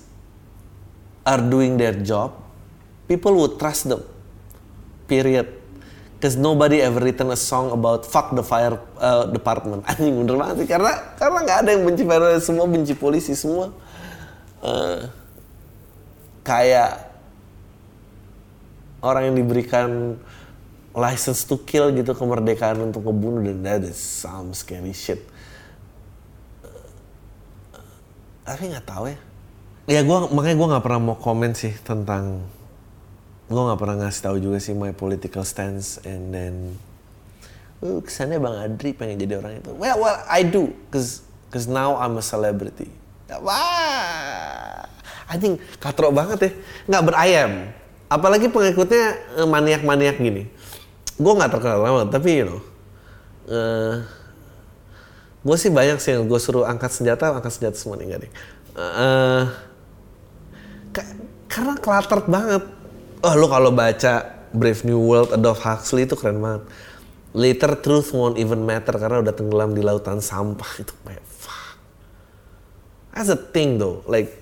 [1.27, 2.31] are doing their job,
[3.09, 3.99] people would trust them.
[5.09, 5.58] Period.
[6.19, 9.87] Cause nobody ever written a song about fuck the fire uh, department.
[9.89, 13.71] Anjing bener banget sih karena karena nggak ada yang benci fire semua benci polisi semua
[14.59, 15.07] uh,
[16.43, 17.07] kayak
[18.99, 20.19] orang yang diberikan
[20.91, 25.23] license to kill gitu kemerdekaan untuk ngebunuh dan that is some scary shit.
[28.43, 29.19] Tapi nggak tahu ya.
[29.87, 32.43] Ya gue makanya gue nggak pernah mau komen sih tentang
[33.49, 36.55] gue nggak pernah ngasih tahu juga sih my political stance and then
[37.81, 39.73] uh, kesannya bang Adri pengen jadi orang itu.
[39.73, 42.93] Well, well I do, cause cause now I'm a celebrity.
[43.29, 44.85] Wah,
[45.25, 46.51] I think katrok banget ya,
[46.89, 47.51] nggak berayam.
[48.09, 49.05] Apalagi pengikutnya
[49.37, 50.49] eh, maniak-maniak gini
[51.19, 52.59] gue nggak terkenal banget tapi you know
[53.51, 53.99] uh,
[55.43, 58.31] gue sih banyak sih yang gue suruh angkat senjata angkat senjata semua nih gak deh
[58.79, 59.43] uh,
[61.51, 62.63] karena cluttered banget
[63.23, 66.63] oh lo kalau baca Brave New World Adolf Huxley itu keren banget
[67.35, 71.77] later truth won't even matter karena udah tenggelam di lautan sampah itu kayak fuck
[73.13, 74.33] that's a thing though like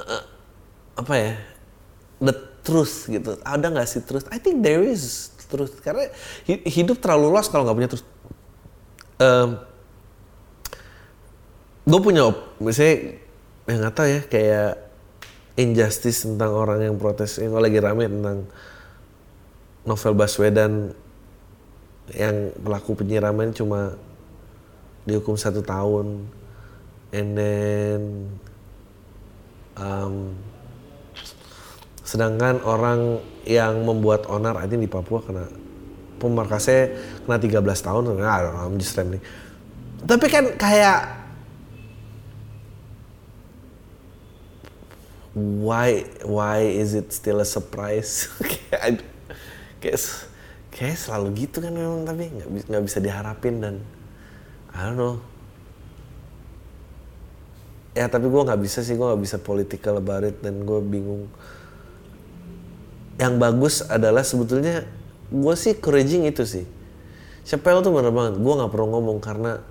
[0.00, 0.24] uh,
[0.94, 1.32] apa ya
[2.22, 3.36] the truth gitu.
[3.44, 4.26] Ada nggak sih truth?
[4.32, 6.08] I think there is truth karena
[6.48, 8.06] hidup terlalu luas kalau nggak punya truth.
[9.20, 9.60] Um,
[11.84, 13.20] gue punya misalnya
[13.68, 14.72] yang nggak tahu ya kayak
[15.54, 18.48] injustice tentang orang yang protes yang lagi rame tentang
[19.86, 20.90] novel Baswedan
[22.12, 23.96] yang pelaku penyiraman cuma
[25.08, 26.26] dihukum satu tahun
[27.14, 28.00] and then
[29.78, 30.34] um,
[32.04, 35.48] Sedangkan orang yang membuat onar aja di Papua kena
[36.20, 38.02] pemarkasnya kena 13 tahun.
[38.20, 38.94] Nah, I'm just.
[40.04, 41.23] Tapi kan kayak
[45.34, 48.30] why why is it still a surprise?
[49.82, 50.06] kayak
[50.70, 53.74] kayak selalu gitu kan memang tapi nggak nggak bisa diharapin dan
[54.74, 55.18] I don't know.
[57.94, 61.30] Ya tapi gue nggak bisa sih gue nggak bisa political about it dan gue bingung.
[63.18, 64.82] Yang bagus adalah sebetulnya
[65.30, 66.66] gue sih encouraging itu sih.
[67.46, 69.62] Chappelle tuh bener banget gue nggak perlu ngomong karena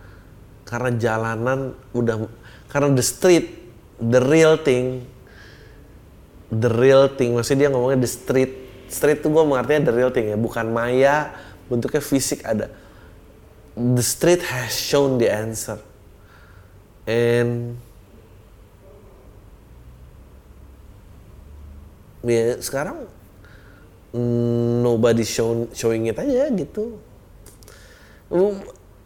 [0.63, 2.31] karena jalanan udah
[2.71, 3.59] karena the street
[3.99, 5.03] the real thing
[6.59, 7.33] the real thing.
[7.33, 8.53] Maksudnya dia ngomongnya the street.
[8.91, 10.37] Street tuh gue mengartinya the real thing ya.
[10.37, 11.33] Bukan maya
[11.65, 12.69] bentuknya fisik ada.
[13.73, 15.81] The street has shown the answer.
[17.09, 17.75] And
[22.23, 23.09] ya sekarang
[24.85, 27.01] nobody show, showing it aja gitu.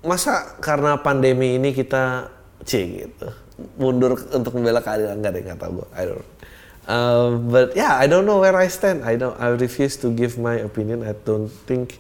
[0.04, 2.30] Masa karena pandemi ini kita
[2.68, 3.28] c gitu
[3.80, 5.18] mundur untuk membela keadilan?
[5.18, 6.37] Nggak deh nggak tahu gue I don't know.
[6.88, 9.04] Uh, but yeah I don't know where I stand.
[9.04, 11.04] I don't I refuse to give my opinion.
[11.04, 12.00] I don't think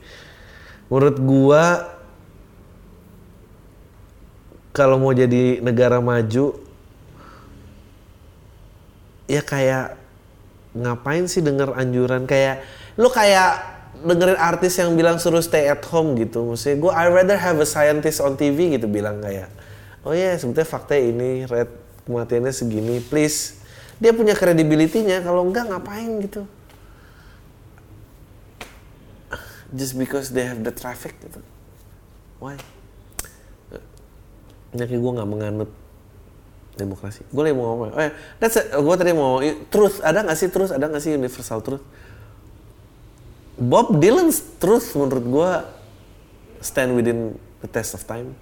[0.87, 1.91] menurut gua
[4.71, 6.55] kalau mau jadi negara maju
[9.27, 9.99] ya kayak
[10.71, 12.23] ngapain sih denger anjuran?
[12.23, 12.63] Kayak
[12.95, 13.75] lu kayak
[14.07, 16.47] dengerin artis yang bilang suruh stay at home gitu.
[16.47, 19.51] Maksudnya gue I rather have a scientist on TV gitu bilang kayak
[20.07, 21.75] oh ya yeah, sebetulnya fakta ini rate
[22.07, 23.59] kematiannya segini please
[23.97, 26.45] dia punya kredibilitinya kalau enggak ngapain gitu.
[29.73, 31.43] Just because they have the traffic gitu.
[32.39, 32.55] Why?
[34.77, 35.71] Jadi gue nggak menganut
[36.77, 37.25] demokrasi.
[37.33, 39.41] Gue lagi mau ngomong oh ya that's gue tadi mau
[39.73, 39.99] truth.
[40.05, 40.71] Ada nggak sih truth?
[40.71, 41.83] Ada nggak sih universal truth?
[43.57, 45.51] Bob Dylan's truth menurut gue
[46.61, 47.33] stand within
[47.65, 48.37] the test of time.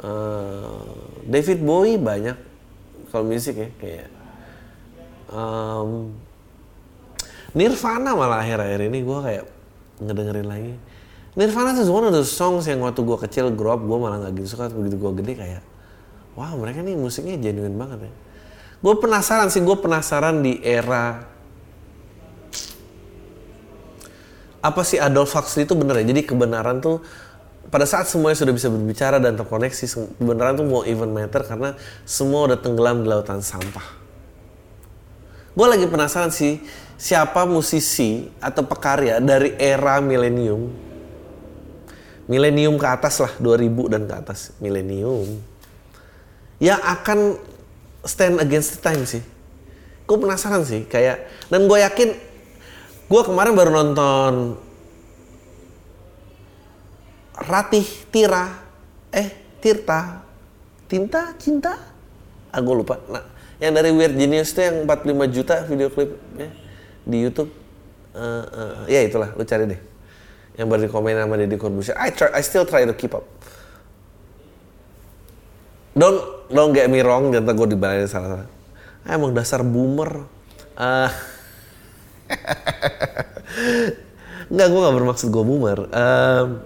[0.00, 0.88] Uh,
[1.28, 2.34] David Bowie banyak
[3.12, 4.08] kalau musik ya kayak
[5.32, 6.12] um,
[7.52, 9.44] Nirvana malah akhir-akhir ini gue kayak
[10.00, 10.72] ngedengerin lagi.
[11.32, 14.40] Nirvana tuh one of the songs yang waktu gue kecil grow up gue malah nggak
[14.40, 15.62] gitu suka begitu gue gede kayak
[16.36, 18.12] wow mereka nih musiknya genuine banget ya.
[18.82, 21.28] Gue penasaran sih gue penasaran di era
[24.62, 26.04] apa sih Adolf Huxley itu bener ya?
[26.08, 27.04] Jadi kebenaran tuh
[27.72, 29.84] pada saat semuanya sudah bisa berbicara dan terkoneksi,
[30.20, 31.72] kebenaran tuh mau even matter karena
[32.04, 34.01] semua udah tenggelam di lautan sampah.
[35.52, 36.60] Gue lagi penasaran sih
[36.96, 40.72] siapa musisi atau pekarya dari era milenium,
[42.30, 45.28] milenium ke atas lah, 2000 dan ke atas, milenium,
[46.56, 47.36] yang akan
[48.06, 49.20] stand against the time sih.
[50.08, 52.32] Gue penasaran sih, kayak dan gue yakin
[53.12, 54.56] Gue kemarin baru nonton
[57.36, 58.48] Ratih Tira,
[59.12, 59.28] eh
[59.60, 60.24] Tirta,
[60.88, 61.76] Tinta, Cinta,
[62.48, 62.96] ah gue lupa.
[63.12, 63.20] Nah,
[63.62, 66.50] yang dari Weird Genius itu yang 45 juta video klip ya,
[67.06, 67.54] di YouTube.
[68.10, 69.80] Uh, uh, ya itulah, lu cari deh.
[70.58, 71.94] Yang baru dikomen sama Deddy Corbuzier.
[71.94, 73.22] I try, I still try to keep up.
[75.94, 78.50] Don't don't get me wrong, jangan gue dibalain salah-salah.
[79.06, 80.10] Ah, emang dasar boomer.
[80.72, 81.12] Uh,
[84.48, 85.84] Enggak, gue gak bermaksud gue boomer.
[85.92, 86.64] Um,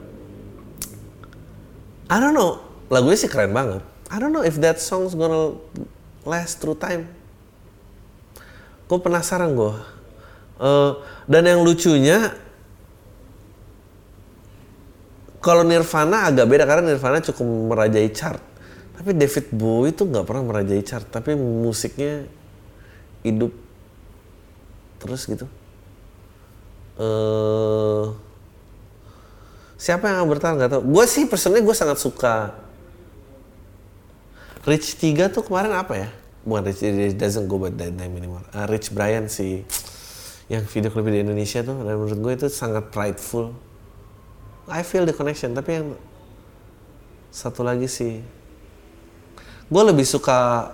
[2.07, 2.63] I don't know.
[2.87, 3.83] Lagunya sih keren banget.
[4.07, 5.59] I don't know if that song's gonna
[6.27, 7.07] last through time.
[8.91, 9.75] Gue penasaran gue.
[10.59, 12.35] Uh, dan yang lucunya,
[15.39, 18.43] kalau Nirvana agak beda karena Nirvana cukup merajai chart.
[18.97, 22.27] Tapi David Bowie itu nggak pernah merajai chart, tapi musiknya
[23.23, 23.55] hidup
[24.99, 25.47] terus gitu.
[26.97, 28.17] Uh,
[29.77, 30.83] siapa yang bertahan nggak tahu.
[30.83, 32.65] Gue sih personally gue sangat suka
[34.66, 36.09] Rich 3 tuh kemarin apa ya?
[36.42, 38.42] Bukan Rich, it doesn't go by that name anymore.
[38.50, 39.62] Uh, Rich Brian sih
[40.50, 43.55] yang video klip di Indonesia tuh dan menurut gue itu sangat prideful.
[44.66, 45.94] I feel the connection tapi yang
[47.31, 48.18] satu lagi sih
[49.70, 50.70] gue lebih suka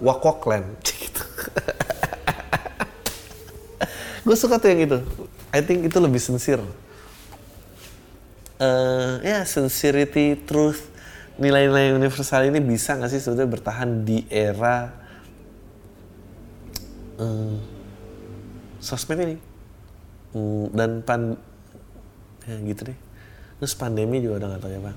[0.00, 1.24] Wak Wak Land gitu.
[4.28, 4.98] gue suka tuh yang itu
[5.48, 6.64] I think itu lebih sincere
[8.60, 10.91] uh, ya yeah, sincerity truth
[11.40, 14.92] nilai-nilai universal ini bisa nggak sih sebetulnya bertahan di era
[17.16, 17.56] uh,
[18.82, 19.36] sosmed ini?
[20.32, 21.36] Uh, dan pan
[22.44, 22.98] ya gitu deh.
[23.62, 24.96] Terus pandemi juga udah nggak tahu ya pak.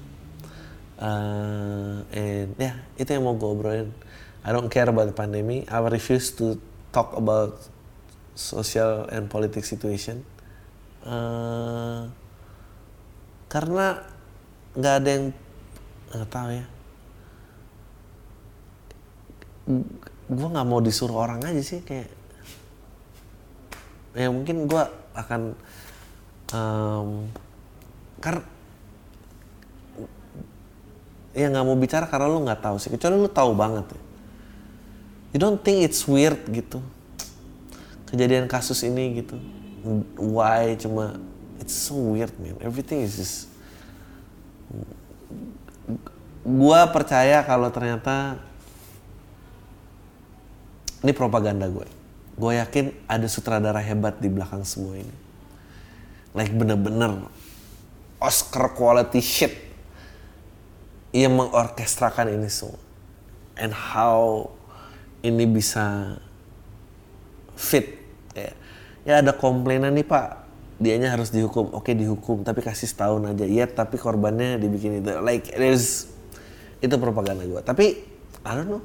[0.96, 3.92] Uh, and ya yeah, itu yang mau gue obrolin.
[4.46, 6.56] I don't care about the pandemic I refuse to
[6.94, 7.60] talk about
[8.36, 10.24] social and politics situation.
[11.06, 12.12] Uh,
[13.48, 14.04] karena
[14.76, 15.26] nggak ada yang
[16.16, 16.66] nggak tahu ya.
[20.26, 22.10] Gue nggak mau disuruh orang aja sih kayak
[24.16, 25.42] ya mungkin gue akan
[26.56, 27.28] um,
[28.24, 28.42] karena
[31.36, 34.02] ya nggak mau bicara karena lu nggak tahu sih kecuali lu tahu banget ya.
[35.36, 36.80] You don't think it's weird gitu.
[38.08, 39.36] Kejadian kasus ini gitu.
[40.16, 41.20] Why cuma
[41.60, 42.56] it's so weird man.
[42.64, 43.52] Everything is just
[46.46, 48.38] gua percaya kalau ternyata
[51.02, 51.96] ini propaganda gue
[52.36, 55.16] gue yakin ada sutradara hebat di belakang semua ini.
[56.36, 57.32] Like bener-bener
[58.20, 59.56] Oscar quality shit
[61.16, 62.80] ia mengorkestrakan ini semua.
[63.56, 64.52] And how
[65.24, 66.20] ini bisa
[67.56, 67.96] fit
[68.36, 68.52] ya,
[69.08, 70.44] ya ada komplainan nih pak.
[70.76, 71.72] Dianya harus dihukum.
[71.72, 73.48] Oke dihukum tapi kasih setahun aja.
[73.48, 76.12] Iya tapi korbannya dibikin itu like there's
[76.86, 77.86] itu propaganda gue tapi
[78.46, 78.82] I don't know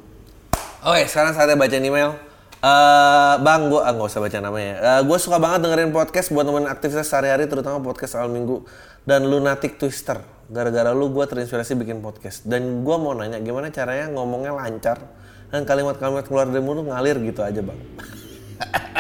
[0.89, 4.75] oke sekarang saatnya baca email Uh, bang, gue ah, gak usah baca namanya.
[4.85, 8.69] Uh, gue suka banget dengerin podcast buat temen aktivitas sehari-hari, terutama podcast awal minggu
[9.09, 10.21] dan lunatic twister.
[10.53, 12.45] Gara-gara lu gue terinspirasi bikin podcast.
[12.45, 15.01] Dan gue mau nanya, gimana caranya ngomongnya lancar
[15.49, 17.81] dan kalimat-kalimat keluar dari mulut ngalir gitu aja bang.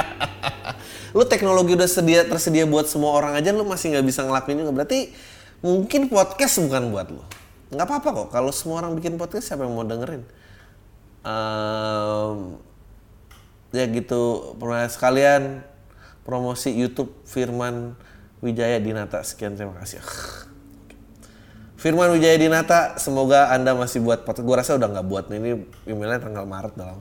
[1.16, 4.72] lu teknologi udah sedia tersedia buat semua orang aja, lu masih nggak bisa ngelakuin juga.
[4.72, 5.12] Berarti
[5.60, 7.20] mungkin podcast bukan buat lu.
[7.70, 8.28] Nggak apa-apa kok.
[8.34, 10.26] Kalau semua orang bikin podcast, siapa yang mau dengerin?
[11.22, 12.58] Um,
[13.70, 14.54] ya gitu.
[14.90, 15.62] Sekalian
[16.26, 17.94] promosi YouTube Firman
[18.42, 19.22] Wijaya Dinata.
[19.22, 20.02] Sekian terima kasih.
[21.82, 24.44] Firman Wijaya Dinata semoga anda masih buat podcast.
[24.44, 27.00] Gue rasa udah nggak buat ini emailnya tanggal Maret dalam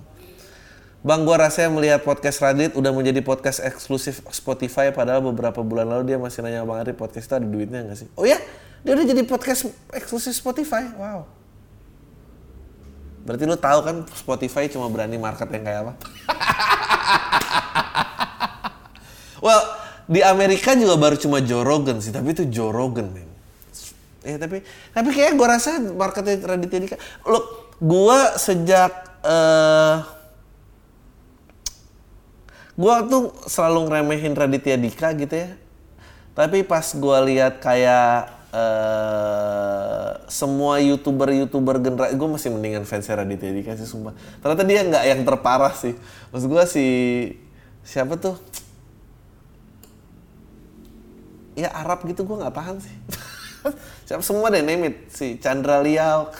[0.99, 6.11] Bang gue rasanya melihat podcast Radit udah menjadi podcast eksklusif Spotify padahal beberapa bulan lalu
[6.11, 8.11] dia masih nanya Bang Ari podcast itu ada duitnya nggak sih?
[8.19, 8.35] Oh ya,
[8.83, 10.87] dia udah jadi podcast eksklusif Spotify.
[10.95, 11.27] Wow.
[13.27, 15.93] Berarti lu tahu kan Spotify cuma berani market yang kayak apa?
[19.45, 19.61] well,
[20.09, 23.29] di Amerika juga baru cuma Joe Rogan sih, tapi itu Joe Rogan, men.
[24.23, 26.97] Ya, tapi tapi kayak gue rasa marketnya Raditya Dika.
[27.27, 28.91] Look, gue sejak
[29.23, 30.03] uh,
[32.79, 35.49] gue tuh selalu ngeremehin Raditya Dika gitu ya.
[36.33, 43.51] Tapi pas gue lihat kayak uh, semua youtuber youtuber generasi gue masih mendingan fans Raditya
[43.53, 44.13] Dika sih sumpah.
[44.41, 45.93] Ternyata dia nggak yang terparah sih.
[46.33, 46.87] Maksud gue si
[47.83, 48.37] siapa tuh?
[51.57, 52.95] Ya Arab gitu gue nggak paham sih.
[54.07, 54.95] Siapa semua deh name it.
[55.11, 56.31] Si Chandra Liao.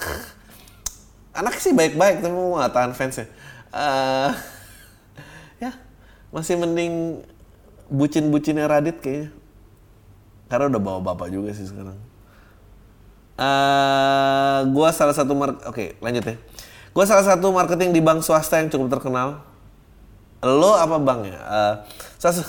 [1.35, 3.27] Anak sih baik-baik tapi gue nggak tahan fansnya
[3.73, 4.31] uh,
[5.63, 5.71] ya
[6.29, 7.25] masih mending
[7.89, 9.33] bucin-bucinnya Radit kayaknya
[10.49, 11.95] karena udah bawa bapak juga sih sekarang.
[13.39, 16.35] Uh, gua salah satu mark, oke okay, lanjut ya.
[16.91, 19.45] Gua salah satu marketing di bank swasta yang cukup terkenal.
[20.43, 21.39] Lo apa bang ya?
[21.39, 21.73] Uh,
[22.19, 22.43] salah,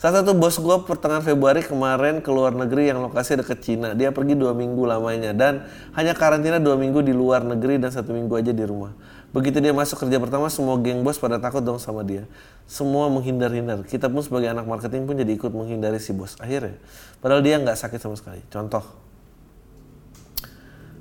[0.00, 3.94] salah satu bos gua pertengahan Februari kemarin ke luar negeri yang lokasi dekat Cina.
[3.94, 8.10] Dia pergi dua minggu lamanya dan hanya karantina dua minggu di luar negeri dan satu
[8.10, 8.90] minggu aja di rumah.
[9.34, 12.22] Begitu dia masuk kerja pertama, semua geng bos pada takut dong sama dia.
[12.70, 13.82] Semua menghindar-hindar.
[13.82, 16.38] Kita pun sebagai anak marketing pun jadi ikut menghindari si bos.
[16.38, 16.78] Akhirnya,
[17.18, 18.38] padahal dia nggak sakit sama sekali.
[18.46, 18.86] Contoh,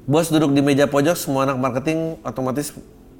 [0.09, 2.73] bos duduk di meja pojok, semua anak marketing otomatis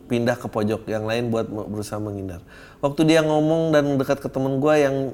[0.09, 0.89] pindah ke pojok.
[0.89, 2.41] Yang lain buat berusaha menghindar.
[2.81, 5.13] Waktu dia ngomong dan dekat ke temen gue yang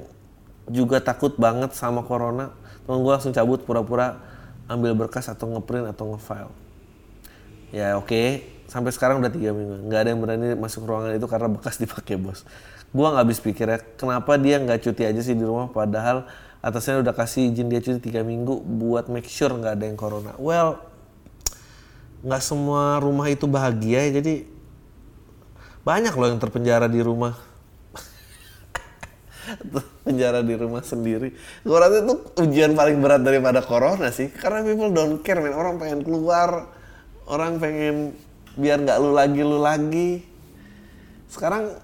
[0.72, 2.56] juga takut banget sama corona,
[2.88, 4.16] temen gue langsung cabut pura-pura
[4.64, 6.48] ambil berkas atau ngeprint atau ngefile.
[7.68, 9.90] Ya oke, okay sampai sekarang udah tiga minggu.
[9.90, 12.46] Nggak ada yang berani masuk ruangan itu karena bekas dipakai bos.
[12.94, 15.66] Gua nggak habis pikir ya kenapa dia nggak cuti aja sih di rumah?
[15.74, 16.30] Padahal
[16.62, 20.38] atasnya udah kasih izin dia cuti tiga minggu buat make sure nggak ada yang corona.
[20.38, 20.78] Well
[22.22, 24.44] nggak semua rumah itu bahagia ya jadi
[25.82, 27.34] banyak loh yang terpenjara di rumah.
[30.06, 31.34] Penjara di rumah sendiri.
[31.64, 35.80] Gue rasa itu ujian paling berat daripada corona sih karena people don't care man orang
[35.80, 36.70] pengen keluar
[37.26, 38.14] orang pengen
[38.58, 40.10] biar nggak lu lagi lu lagi
[41.30, 41.78] sekarang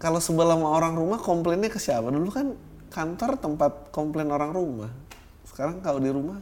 [0.00, 2.56] kalau sebelah sama orang rumah komplainnya ke siapa dulu kan
[2.88, 4.90] kantor tempat komplain orang rumah
[5.48, 6.40] sekarang kalau di rumah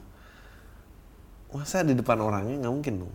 [1.50, 3.14] masa di depan orangnya nggak mungkin dong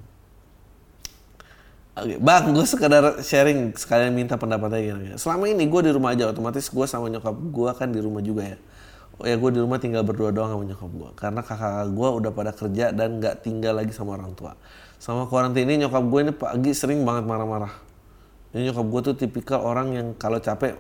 [1.96, 5.16] Oke, bang, gue sekedar sharing sekalian minta pendapatnya gini.
[5.16, 8.44] Selama ini gue di rumah aja, otomatis gue sama nyokap gue kan di rumah juga
[8.52, 8.60] ya.
[9.16, 11.10] Oh ya gue di rumah tinggal berdua doang sama nyokap gue.
[11.16, 14.60] Karena kakak gue udah pada kerja dan nggak tinggal lagi sama orang tua
[15.00, 17.74] sama karantina ini nyokap gue ini pagi sering banget marah-marah.
[18.56, 20.80] Ini nyokap gue tuh tipikal orang yang kalau capek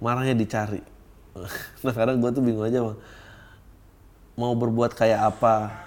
[0.00, 0.80] marahnya dicari.
[1.84, 2.98] nah kadang gue tuh bingung aja bang.
[4.34, 5.86] Mau berbuat kayak apa.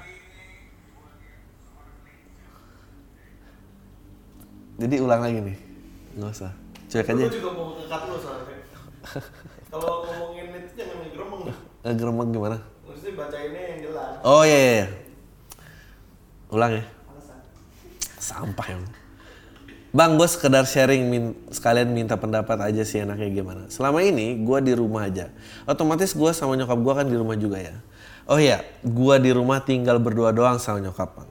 [4.77, 5.57] Jadi ulang lagi nih.
[6.21, 6.53] Nggak usah.
[6.87, 7.25] Cuek aja.
[7.25, 8.55] Gue juga mau ngekat soalnya.
[9.73, 12.27] Kalau ngomongin itu jangan ngegremeng.
[12.27, 12.57] Ngegremeng gimana?
[12.83, 14.11] Maksudnya bacainnya yang jelas.
[14.27, 14.71] Oh iya, iya.
[14.75, 14.87] iya.
[16.51, 16.85] Ulang ya.
[18.19, 18.83] Sampah yang.
[19.95, 23.63] Bang, gue sekedar sharing min sekalian minta pendapat aja sih enaknya gimana.
[23.71, 25.31] Selama ini gue di rumah aja.
[25.63, 27.75] Otomatis gue sama nyokap gue kan di rumah juga ya.
[28.27, 31.29] Oh iya, gue di rumah tinggal berdua doang sama nyokap bang.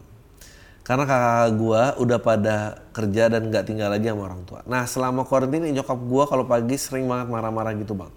[0.80, 2.56] Karena kakak gue udah pada
[2.96, 4.64] kerja dan nggak tinggal lagi sama orang tua.
[4.64, 8.08] Nah selama karantina nyokap gue kalau pagi sering banget marah-marah gitu bang.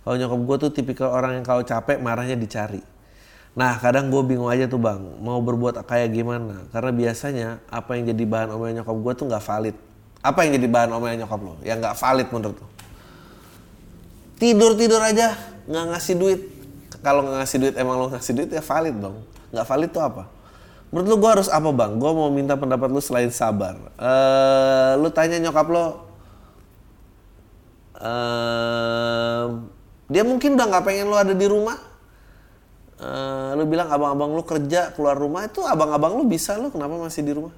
[0.00, 2.80] Kalau nyokap gue tuh tipikal orang yang kalau capek marahnya dicari.
[3.52, 6.70] Nah kadang gue bingung aja tuh bang, mau berbuat kayak gimana?
[6.70, 9.76] Karena biasanya apa yang jadi bahan omelan nyokap gue tuh nggak valid.
[10.22, 11.54] Apa yang jadi bahan omelan nyokap lo?
[11.66, 12.68] Yang nggak valid menurut lo?
[14.40, 15.36] Tidur tidur aja,
[15.68, 16.40] nggak ngasih duit.
[17.04, 19.16] Kalau nggak ngasih duit emang lo ngasih duit ya valid dong.
[19.52, 20.24] Nggak valid tuh apa?
[20.94, 21.92] Menurut lo gue harus apa bang?
[21.98, 23.76] Gue mau minta pendapat lo selain sabar.
[23.98, 25.86] Eh, lu tanya nyokap lo,
[30.10, 31.90] dia mungkin udah nggak pengen lo ada di rumah
[33.00, 37.24] Eh, lu bilang abang-abang lu kerja keluar rumah itu abang-abang lu bisa lu kenapa masih
[37.24, 37.56] di rumah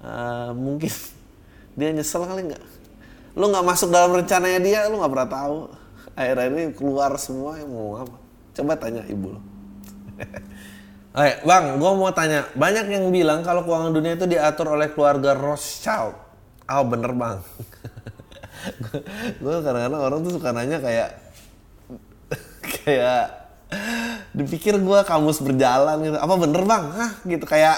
[0.00, 0.88] Eh, mungkin
[1.78, 2.64] dia nyesel kali nggak
[3.36, 5.56] lu nggak masuk dalam rencananya dia lu nggak pernah tahu
[6.16, 8.16] akhirnya ini keluar semua yang mau apa
[8.56, 9.40] coba tanya ibu lo
[11.12, 12.48] Oke, bang, gue mau tanya.
[12.56, 16.16] Banyak yang bilang kalau keuangan dunia itu diatur oleh keluarga Rothschild.
[16.72, 17.36] Oh, bener bang.
[19.44, 21.12] gue kadang-kadang orang tuh suka nanya kayak
[22.80, 23.24] kayak
[24.32, 26.16] dipikir gua kamus berjalan gitu.
[26.16, 26.84] Apa bener bang?
[26.92, 27.12] Hah?
[27.24, 27.76] Gitu kayak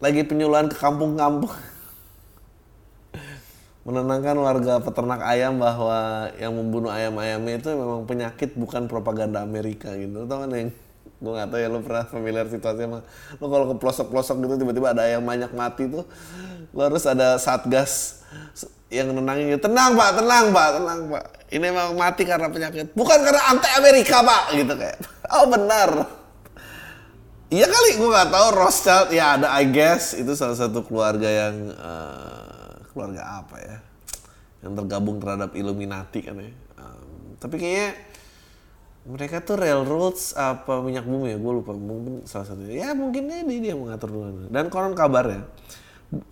[0.00, 1.52] lagi penyuluhan ke kampung-kampung.
[3.88, 10.28] Menenangkan warga peternak ayam bahwa yang membunuh ayam-ayamnya itu memang penyakit bukan propaganda Amerika gitu.
[10.28, 10.72] Tau kan yang
[11.20, 13.02] gue nggak tahu ya lo pernah familiar situasinya mah
[13.36, 16.08] lo kalau ke pelosok-pelosok gitu tiba-tiba ada ayam banyak mati tuh
[16.72, 18.24] lo harus ada satgas
[18.90, 19.70] yang nenangin gitu.
[19.70, 21.24] Tenang pak tenang pak tenang pak.
[21.50, 22.92] Ini memang mati karena penyakit.
[22.92, 24.98] Bukan karena anti Amerika pak gitu kayak.
[25.30, 26.10] Oh benar.
[27.54, 29.14] Iya kali gue nggak tahu Rothschild.
[29.14, 30.18] Ya ada I guess.
[30.18, 33.78] Itu salah satu keluarga yang eh, keluarga apa ya?
[34.66, 36.50] Yang tergabung terhadap Illuminati kan ya.
[36.50, 37.94] Em, tapi kayaknya
[39.10, 41.38] mereka tuh railroads apa minyak bumi ya?
[41.42, 41.74] Gue lupa.
[41.74, 42.86] Mungkin salah satunya.
[42.86, 45.50] Ya mungkin dia dia yang mengatur dulu dan konon kabarnya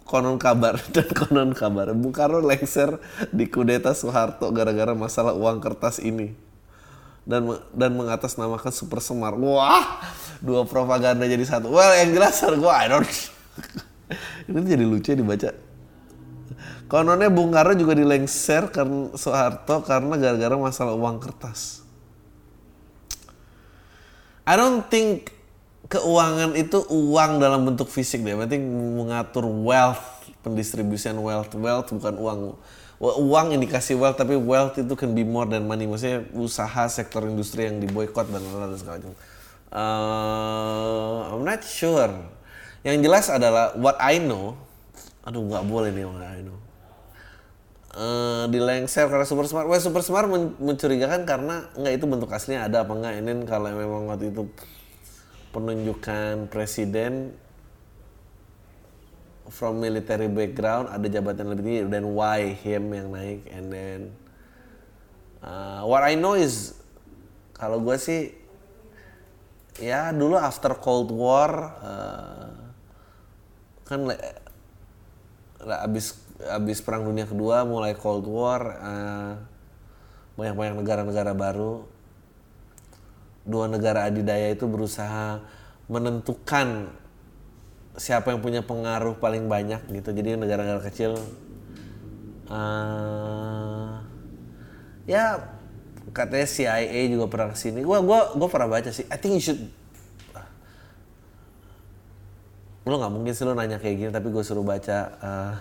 [0.04, 0.78] konon kabar.
[0.94, 1.94] Dan konon kabar.
[1.94, 2.98] Bung Karno lengser
[3.30, 6.34] di kudeta Soeharto gara-gara masalah uang kertas ini.
[7.28, 9.36] Dan dan mengatasnamakan super semar.
[9.36, 10.00] Wah!
[10.40, 11.70] Dua propaganda jadi satu.
[11.70, 13.06] Well yang jelas gue I don't
[14.48, 15.50] ini jadi lucu ya dibaca.
[16.88, 21.87] Kononnya Bung Karno juga dilengser karena Soeharto karena gara-gara masalah uang kertas
[24.48, 25.28] I don't think
[25.92, 28.32] keuangan itu uang dalam bentuk fisik deh.
[28.32, 28.56] Berarti
[28.96, 30.00] mengatur wealth,
[30.40, 31.52] pendistribusian wealth.
[31.52, 32.40] Wealth bukan uang.
[32.98, 35.84] Uang indikasi wealth, tapi wealth itu can be more than money.
[35.84, 39.14] Maksudnya usaha sektor industri yang diboykot dan lain-lain dan segala macam.
[39.68, 42.08] Uh, I'm not sure.
[42.82, 44.56] Yang jelas adalah what I know.
[45.28, 46.56] Aduh nggak boleh nih what I know.
[47.98, 49.66] Eh, di lengser karena super smart.
[49.66, 53.14] Wah super smart men- mencurigakan karena nggak itu bentuk aslinya ada apa enggak.
[53.18, 54.46] Ini kalau memang waktu itu
[55.50, 57.34] penunjukan presiden
[59.50, 64.00] from military background ada jabatan lebih tinggi dan why him yang naik and then
[65.40, 66.76] uh, what I know is
[67.56, 68.36] kalau gue sih
[69.80, 72.52] ya dulu after Cold War uh,
[73.88, 74.12] kan
[75.64, 79.32] abis abis perang dunia kedua mulai Cold War eh,
[80.38, 81.82] banyak-banyak negara-negara baru.
[83.48, 85.42] Dua negara adidaya itu berusaha
[85.88, 86.92] menentukan
[87.98, 90.14] siapa yang punya pengaruh paling banyak gitu.
[90.14, 91.18] Jadi negara-negara kecil
[92.46, 93.90] eh,
[95.10, 95.42] ya
[96.14, 99.04] katanya CIA juga pernah ke sini gua gua gua pernah baca sih.
[99.10, 99.62] I think you should
[102.88, 105.54] lo nggak mungkin sih lo nanya kayak gini tapi gue suruh baca uh,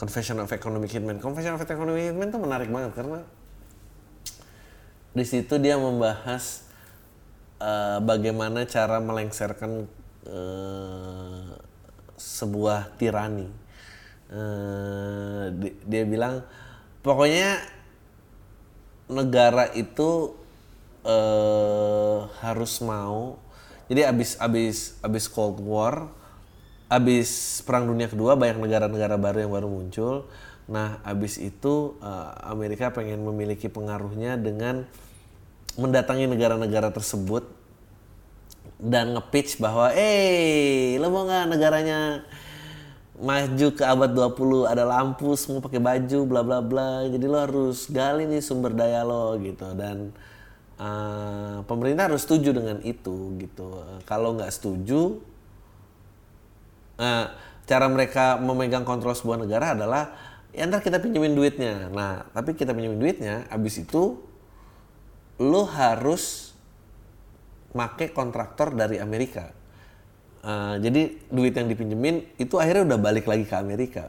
[0.00, 1.20] Confession of Economic Hitman.
[1.20, 3.20] Confession of Economic Hitman tuh menarik banget karena
[5.12, 6.64] di situ dia membahas
[7.60, 9.84] uh, bagaimana cara melengsarkan
[10.24, 11.52] uh,
[12.16, 13.52] sebuah tirani.
[14.30, 16.48] Uh, di- dia bilang
[17.04, 17.60] pokoknya
[19.10, 20.38] negara itu
[21.02, 23.42] eh, harus mau
[23.90, 26.06] jadi abis abis abis Cold War
[26.90, 30.26] abis perang dunia kedua banyak negara-negara baru yang baru muncul.
[30.66, 34.84] Nah abis itu eh, Amerika pengen memiliki pengaruhnya dengan
[35.78, 37.46] mendatangi negara-negara tersebut
[38.80, 42.26] dan nge-pitch bahwa eh lo mau nggak negaranya
[43.20, 47.06] maju ke abad 20 ada lampu semua pakai baju bla bla bla.
[47.06, 49.68] Jadi lo harus gali nih sumber daya lo gitu.
[49.76, 50.10] Dan
[50.80, 53.84] uh, pemerintah harus setuju dengan itu gitu.
[54.08, 55.29] Kalau nggak setuju
[57.00, 57.24] uh,
[57.64, 60.12] cara mereka memegang kontrol sebuah negara adalah
[60.52, 64.20] ya ntar kita pinjemin duitnya nah tapi kita pinjemin duitnya abis itu
[65.40, 66.52] lo harus
[67.72, 69.56] make kontraktor dari Amerika
[70.40, 74.08] Uh, jadi duit yang dipinjemin itu akhirnya udah balik lagi ke Amerika.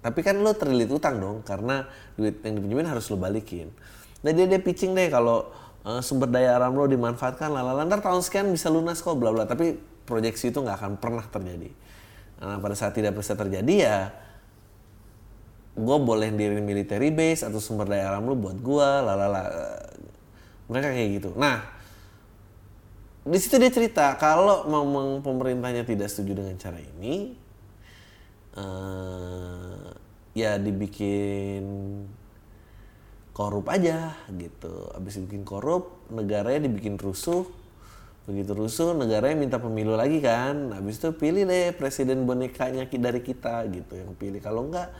[0.00, 1.84] Tapi kan lo terlilit utang dong karena
[2.16, 3.68] duit yang dipinjemin harus lo balikin.
[4.24, 5.52] Nah dia dia pitching deh kalau
[5.84, 9.44] eh, sumber daya alam lo dimanfaatkan lalala ntar tahun sekian bisa lunas kok bla bla
[9.44, 9.76] tapi
[10.08, 11.68] proyeksi itu nggak akan pernah terjadi
[12.36, 13.98] nah pada saat tidak bisa terjadi ya
[15.76, 19.42] gue boleh diri military base atau sumber daya alam lo buat gue lalala
[20.68, 21.64] mereka kayak gitu nah
[23.26, 27.34] di situ dia cerita kalau memang pemerintahnya tidak setuju dengan cara ini
[28.56, 29.86] eh,
[30.36, 31.64] ya dibikin
[33.36, 34.88] korup aja gitu.
[34.96, 37.44] Habis dibikin korup, negaranya dibikin rusuh.
[38.26, 40.74] Begitu rusuh, negaranya minta pemilu lagi kan.
[40.74, 44.42] Habis itu pilih deh presiden bonekanya dari kita gitu yang pilih.
[44.42, 44.90] Kalau enggak,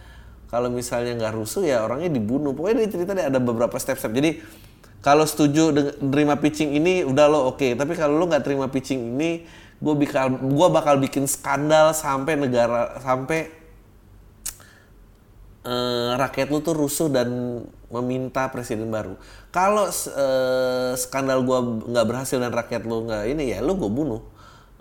[0.46, 2.54] kalau misalnya nggak rusuh ya orangnya dibunuh.
[2.54, 4.14] Pokoknya dia cerita deh ada beberapa step-step.
[4.14, 4.30] Jadi
[5.02, 7.74] kalau setuju dengan terima pitching ini udah lo oke.
[7.74, 9.42] Tapi kalau lo nggak terima pitching ini,
[9.82, 13.65] gue bakal gua bakal bikin skandal sampai negara sampai
[15.66, 17.28] eh, rakyat lu tuh rusuh dan
[17.90, 19.18] meminta presiden baru.
[19.50, 24.22] Kalau eh, skandal gua nggak berhasil dan rakyat lu nggak ini ya lu gue bunuh.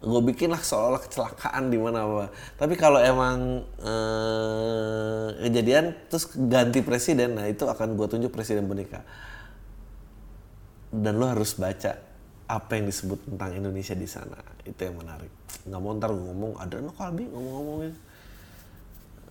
[0.06, 2.30] Gue bikin lah seolah kecelakaan di mana apa.
[2.62, 9.02] Tapi kalau emang eh, kejadian terus ganti presiden, nah itu akan gue tunjuk presiden boneka.
[10.94, 11.98] Dan lu harus baca
[12.46, 14.38] apa yang disebut tentang Indonesia di sana.
[14.62, 15.34] Itu yang menarik.
[15.66, 17.94] Nggak mau ntar ngomong ada no kalbi ngomong-ngomongin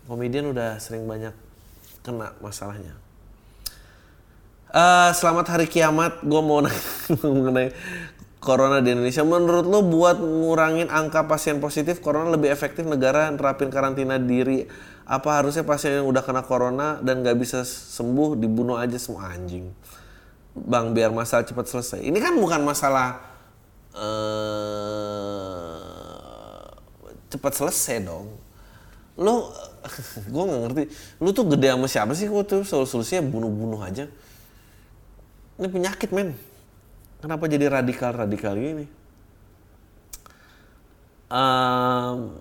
[0.04, 1.32] komedian udah sering banyak
[2.04, 2.92] kena masalahnya.
[4.68, 6.60] Eh, selamat hari kiamat, gue mau
[7.24, 7.72] mengenai
[8.44, 9.24] corona di Indonesia.
[9.24, 14.68] Menurut lo buat ngurangin angka pasien positif corona lebih efektif negara nerapin karantina diri?
[15.08, 19.72] Apa harusnya pasien yang udah kena corona dan nggak bisa sembuh dibunuh aja semua anjing?
[20.54, 22.04] Bang, biar masalah cepat selesai.
[22.04, 23.32] Ini kan bukan masalah
[23.94, 25.54] eh
[27.30, 28.30] cepat selesai dong
[29.18, 29.46] lu
[30.32, 30.82] gue nggak ngerti.
[31.20, 32.26] Lu tuh gede sama siapa sih?
[32.26, 34.08] Gue tuh sol- solusinya bunuh-bunuh aja.
[35.60, 36.34] Ini penyakit men.
[37.22, 38.84] Kenapa jadi radikal radikal gini?
[41.32, 42.36] Ehm,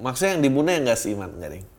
[0.00, 1.66] maksudnya yang dibunuh yang nggak seiman nggak ding.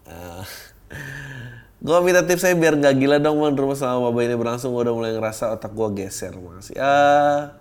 [1.80, 4.84] Gue minta tips saya biar nggak gila dong man rumah selama wabah ini berlangsung gue
[4.84, 7.55] udah mulai ngerasa otak gue geser makasih ah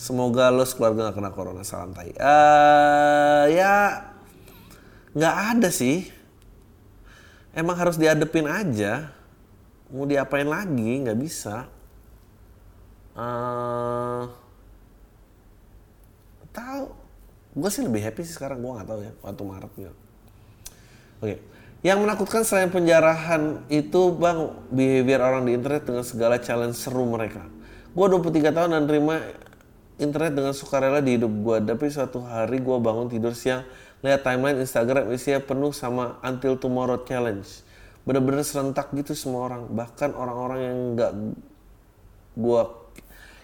[0.00, 1.60] Semoga lo sekeluarga gak kena corona.
[1.60, 2.16] Salam tai.
[2.16, 4.00] Eh ya
[5.14, 6.06] nggak ada sih.
[7.50, 9.10] Emang harus diadepin aja.
[9.90, 11.66] Mau diapain lagi nggak bisa.
[13.18, 14.24] Eh
[16.50, 16.84] tahu.
[17.50, 18.62] Gue sih lebih happy sih sekarang.
[18.62, 19.94] Gue nggak tahu ya waktu Maret gitu.
[21.22, 21.36] Oke.
[21.80, 27.48] Yang menakutkan selain penjarahan itu bang behavior orang di internet dengan segala challenge seru mereka.
[27.96, 29.16] Gue 23 tahun dan terima
[29.96, 31.56] internet dengan sukarela di hidup gue.
[31.64, 33.64] Tapi suatu hari gue bangun tidur siang,
[34.00, 37.44] lihat timeline Instagram isinya penuh sama Until Tomorrow Challenge.
[38.08, 39.68] Bener-bener serentak gitu semua orang.
[39.68, 41.12] Bahkan orang-orang yang nggak
[42.40, 42.62] gue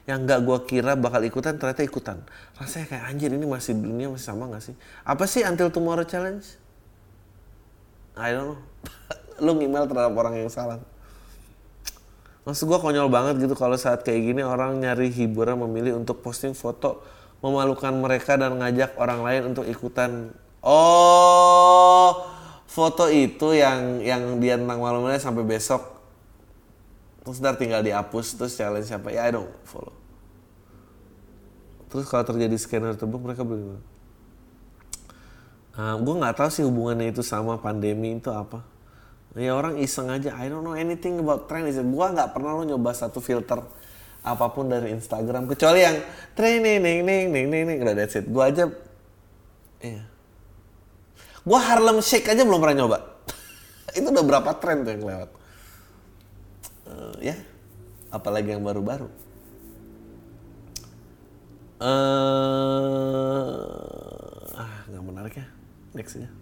[0.07, 2.19] yang nggak gue kira bakal ikutan ternyata ikutan.
[2.57, 4.75] Rasanya kayak anjir ini masih dunia masih sama gak sih?
[5.03, 6.47] Apa sih Until Tomorrow Challenge?
[8.17, 8.59] I don't know.
[9.45, 10.81] Lu email terhadap orang yang salah.
[12.47, 16.55] Maksud gue konyol banget gitu kalau saat kayak gini orang nyari hiburan memilih untuk posting
[16.55, 17.03] foto
[17.43, 20.31] memalukan mereka dan ngajak orang lain untuk ikutan.
[20.67, 22.27] Oh,
[22.67, 25.79] foto itu yang yang dia tentang malu-malunya sampai besok.
[27.23, 29.15] Terus ntar tinggal dihapus terus challenge siapa?
[29.15, 29.95] Ya I don't follow.
[31.87, 33.79] Terus kalau terjadi scanner terbuk mereka bagaimana?
[35.79, 38.67] Uh, gue nggak tahu sih hubungannya itu sama pandemi itu apa.
[39.39, 40.35] Ya orang iseng aja.
[40.35, 41.71] I don't know anything about trend.
[41.71, 43.63] Gue nggak pernah lo nyoba satu filter
[44.27, 46.03] apa pun dari Instagram kecuali yang
[46.35, 48.27] tren neng neng neng neng neng udah that's it.
[48.27, 48.67] Gue aja,
[49.79, 50.16] iya.
[51.47, 52.99] Gue Harlem Shake aja belum pernah nyoba.
[53.99, 55.31] itu udah berapa tren tuh yang lewat.
[56.91, 57.37] Eh, ya,
[58.11, 59.07] apalagi yang baru-baru.
[61.77, 61.85] eh
[64.57, 65.45] ah nggak menarik ya
[65.93, 66.33] nextnya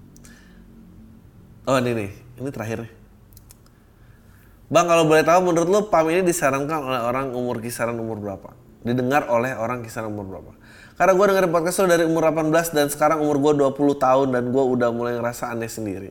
[1.67, 2.93] oh ini nih ini terakhir nih
[4.71, 8.55] bang kalau boleh tahu menurut lo pam ini disarankan oleh orang umur kisaran umur berapa
[8.87, 10.55] didengar oleh orang kisaran umur berapa
[10.95, 14.45] karena gue dengerin podcast lo dari umur 18 dan sekarang umur gue 20 tahun dan
[14.51, 16.11] gue udah mulai ngerasa aneh sendiri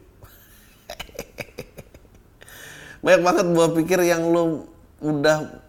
[3.03, 4.67] banyak banget gue pikir yang lo
[5.03, 5.59] udah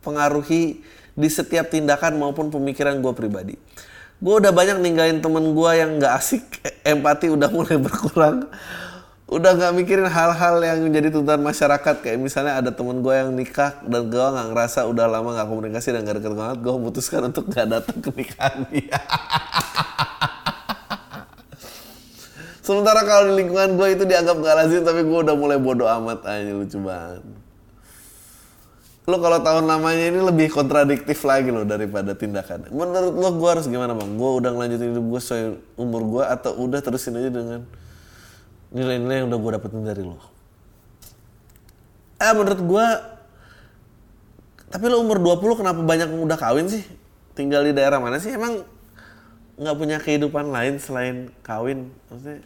[0.00, 0.80] pengaruhi
[1.18, 3.54] di setiap tindakan maupun pemikiran gue pribadi.
[4.18, 6.42] Gue udah banyak ninggalin temen gue yang nggak asik,
[6.94, 8.46] empati udah mulai berkurang.
[9.28, 13.76] Udah nggak mikirin hal-hal yang menjadi tuntutan masyarakat kayak misalnya ada temen gue yang nikah
[13.84, 17.44] dan gue nggak ngerasa udah lama nggak komunikasi dan gak deket banget, gue memutuskan untuk
[17.44, 18.96] nggak datang ke nikahan dia.
[22.64, 26.24] Sementara kalau di lingkungan gue itu dianggap gak lazim tapi gue udah mulai bodoh amat
[26.24, 27.20] aja lucu banget.
[29.08, 32.72] Lu kalau tahun lamanya ini lebih kontradiktif lagi loh daripada tindakan.
[32.72, 34.08] Menurut lo gue harus gimana bang?
[34.16, 35.44] Gue udah ngelanjutin hidup gue sesuai
[35.76, 37.68] umur gue atau udah terusin aja dengan
[38.74, 40.18] nilai-nilai yang udah gue dapetin dari lo?
[42.18, 42.86] Eh menurut gue
[44.68, 46.84] tapi lo umur 20 kenapa banyak yang udah kawin sih?
[47.32, 48.34] Tinggal di daerah mana sih?
[48.34, 48.64] Emang
[49.56, 51.88] nggak punya kehidupan lain selain kawin?
[52.12, 52.44] Maksudnya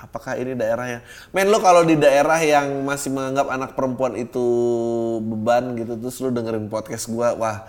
[0.00, 4.46] apakah ini daerah yang men lo kalau di daerah yang masih menganggap anak perempuan itu
[5.20, 7.68] beban gitu terus lo dengerin podcast gua wah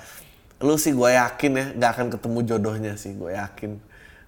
[0.63, 3.81] lu sih gue yakin ya nggak akan ketemu jodohnya sih gue yakin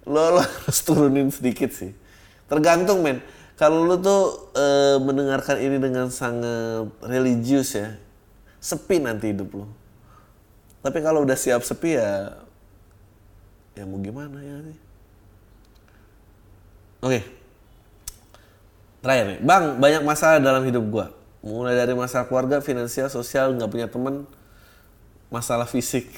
[0.04, 1.96] lo lo harus turunin sedikit sih
[2.44, 3.24] tergantung men
[3.54, 4.66] kalau lu tuh e,
[5.02, 7.94] mendengarkan ini dengan sangat religius ya
[8.58, 9.66] sepi nanti hidup lo
[10.82, 12.38] tapi kalau udah siap sepi ya
[13.74, 14.78] ya mau gimana ya sih
[17.04, 17.44] oke
[19.04, 21.12] Terakhir nih, Bang, banyak masalah dalam hidup gua.
[21.44, 24.24] Mulai dari masalah keluarga, finansial, sosial, nggak punya temen,
[25.28, 26.08] masalah fisik,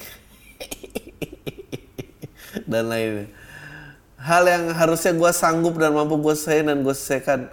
[2.71, 3.27] dan lainnya.
[4.17, 7.49] Hal yang harusnya gua sanggup dan mampu gua selesaiin dan gua selesaikan.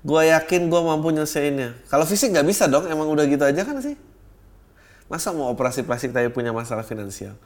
[0.00, 1.76] Gua yakin gua mampu nyelesainnya.
[1.92, 4.00] Kalau fisik nggak bisa dong, emang udah gitu aja kan sih?
[5.12, 7.36] Masa mau operasi plastik tapi punya masalah finansial?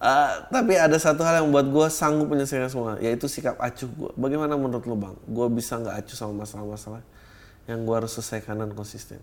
[0.00, 4.10] Uh, tapi ada satu hal yang membuat gue sanggup menyelesaikan semua, yaitu sikap acuh gue.
[4.16, 5.12] Bagaimana menurut lo bang?
[5.28, 7.04] Gue bisa nggak acuh sama masalah-masalah
[7.68, 9.20] yang gue harus selesaikan dan konsisten?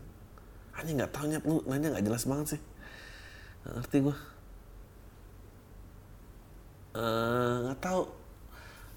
[0.77, 2.61] Hanya nggak tahu lu nanya nggak jelas banget sih.
[3.65, 4.15] Gak ngerti gue.
[6.93, 8.01] Uh, nggak tahu.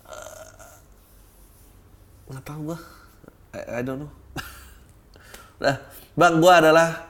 [0.05, 0.77] Uh,
[2.31, 2.79] nggak tahu gue.
[3.59, 4.13] I, I don't know.
[5.61, 5.77] Nah,
[6.17, 7.05] bang gue adalah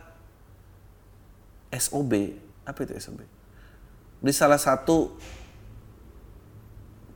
[1.71, 2.35] SOB.
[2.67, 3.23] Apa itu SOB?
[4.21, 5.17] di salah satu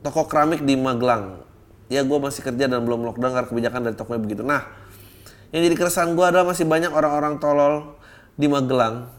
[0.01, 1.45] toko keramik di Magelang.
[1.85, 4.41] Ya gue masih kerja dan belum lockdown karena kebijakan dari tokonya begitu.
[4.41, 4.65] Nah,
[5.53, 7.93] yang jadi keresahan gue adalah masih banyak orang-orang tolol
[8.33, 9.13] di Magelang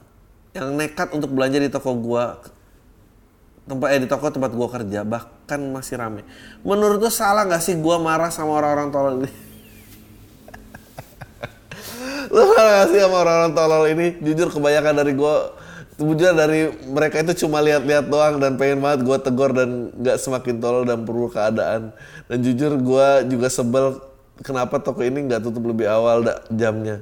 [0.50, 2.24] yang nekat untuk belanja di toko gue
[3.66, 6.22] tempat eh di toko tempat gue kerja bahkan masih rame.
[6.62, 9.32] Menurut tuh salah nggak sih gue marah sama orang-orang tolol ini?
[12.34, 14.06] Lu marah gak sih sama orang-orang tolol ini?
[14.22, 15.34] Jujur kebanyakan dari gue
[15.96, 20.60] Tujuan dari mereka itu cuma lihat-lihat doang dan pengen banget gue tegur dan nggak semakin
[20.60, 21.96] tolol dan perlu keadaan.
[22.28, 23.96] Dan jujur gue juga sebel
[24.44, 27.00] kenapa toko ini nggak tutup lebih awal da, jamnya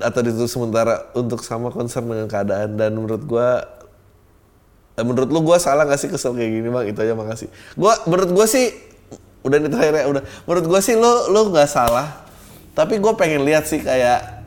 [0.00, 3.60] atau ditutup sementara untuk sama concern dengan keadaan dan menurut eh,
[5.04, 8.30] menurut lu gue salah gak sih kesel kayak gini bang itu aja makasih gue menurut
[8.32, 8.66] gue sih
[9.44, 12.26] udah nih terakhir ya udah menurut gue sih lu lu nggak salah
[12.74, 14.42] tapi gue pengen lihat sih kayak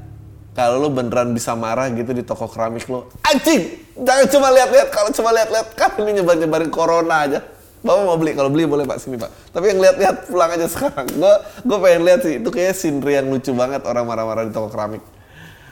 [0.58, 5.10] kalau lu beneran bisa marah gitu di toko keramik lo anjing jangan cuma lihat-lihat kalau
[5.16, 7.39] cuma lihat-lihat kan ini nyebar-nyebarin corona aja
[7.80, 9.32] Bapak mau beli, kalau beli boleh pak sini pak.
[9.56, 11.08] Tapi yang lihat-lihat pulang aja sekarang.
[11.16, 11.34] Gue
[11.64, 15.00] gue pengen lihat sih, itu kayak sindri yang lucu banget orang marah-marah di toko keramik.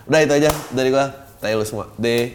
[0.07, 1.05] Udah itu aja dari gue.
[1.43, 1.91] Tayo lu semua.
[1.99, 2.31] D.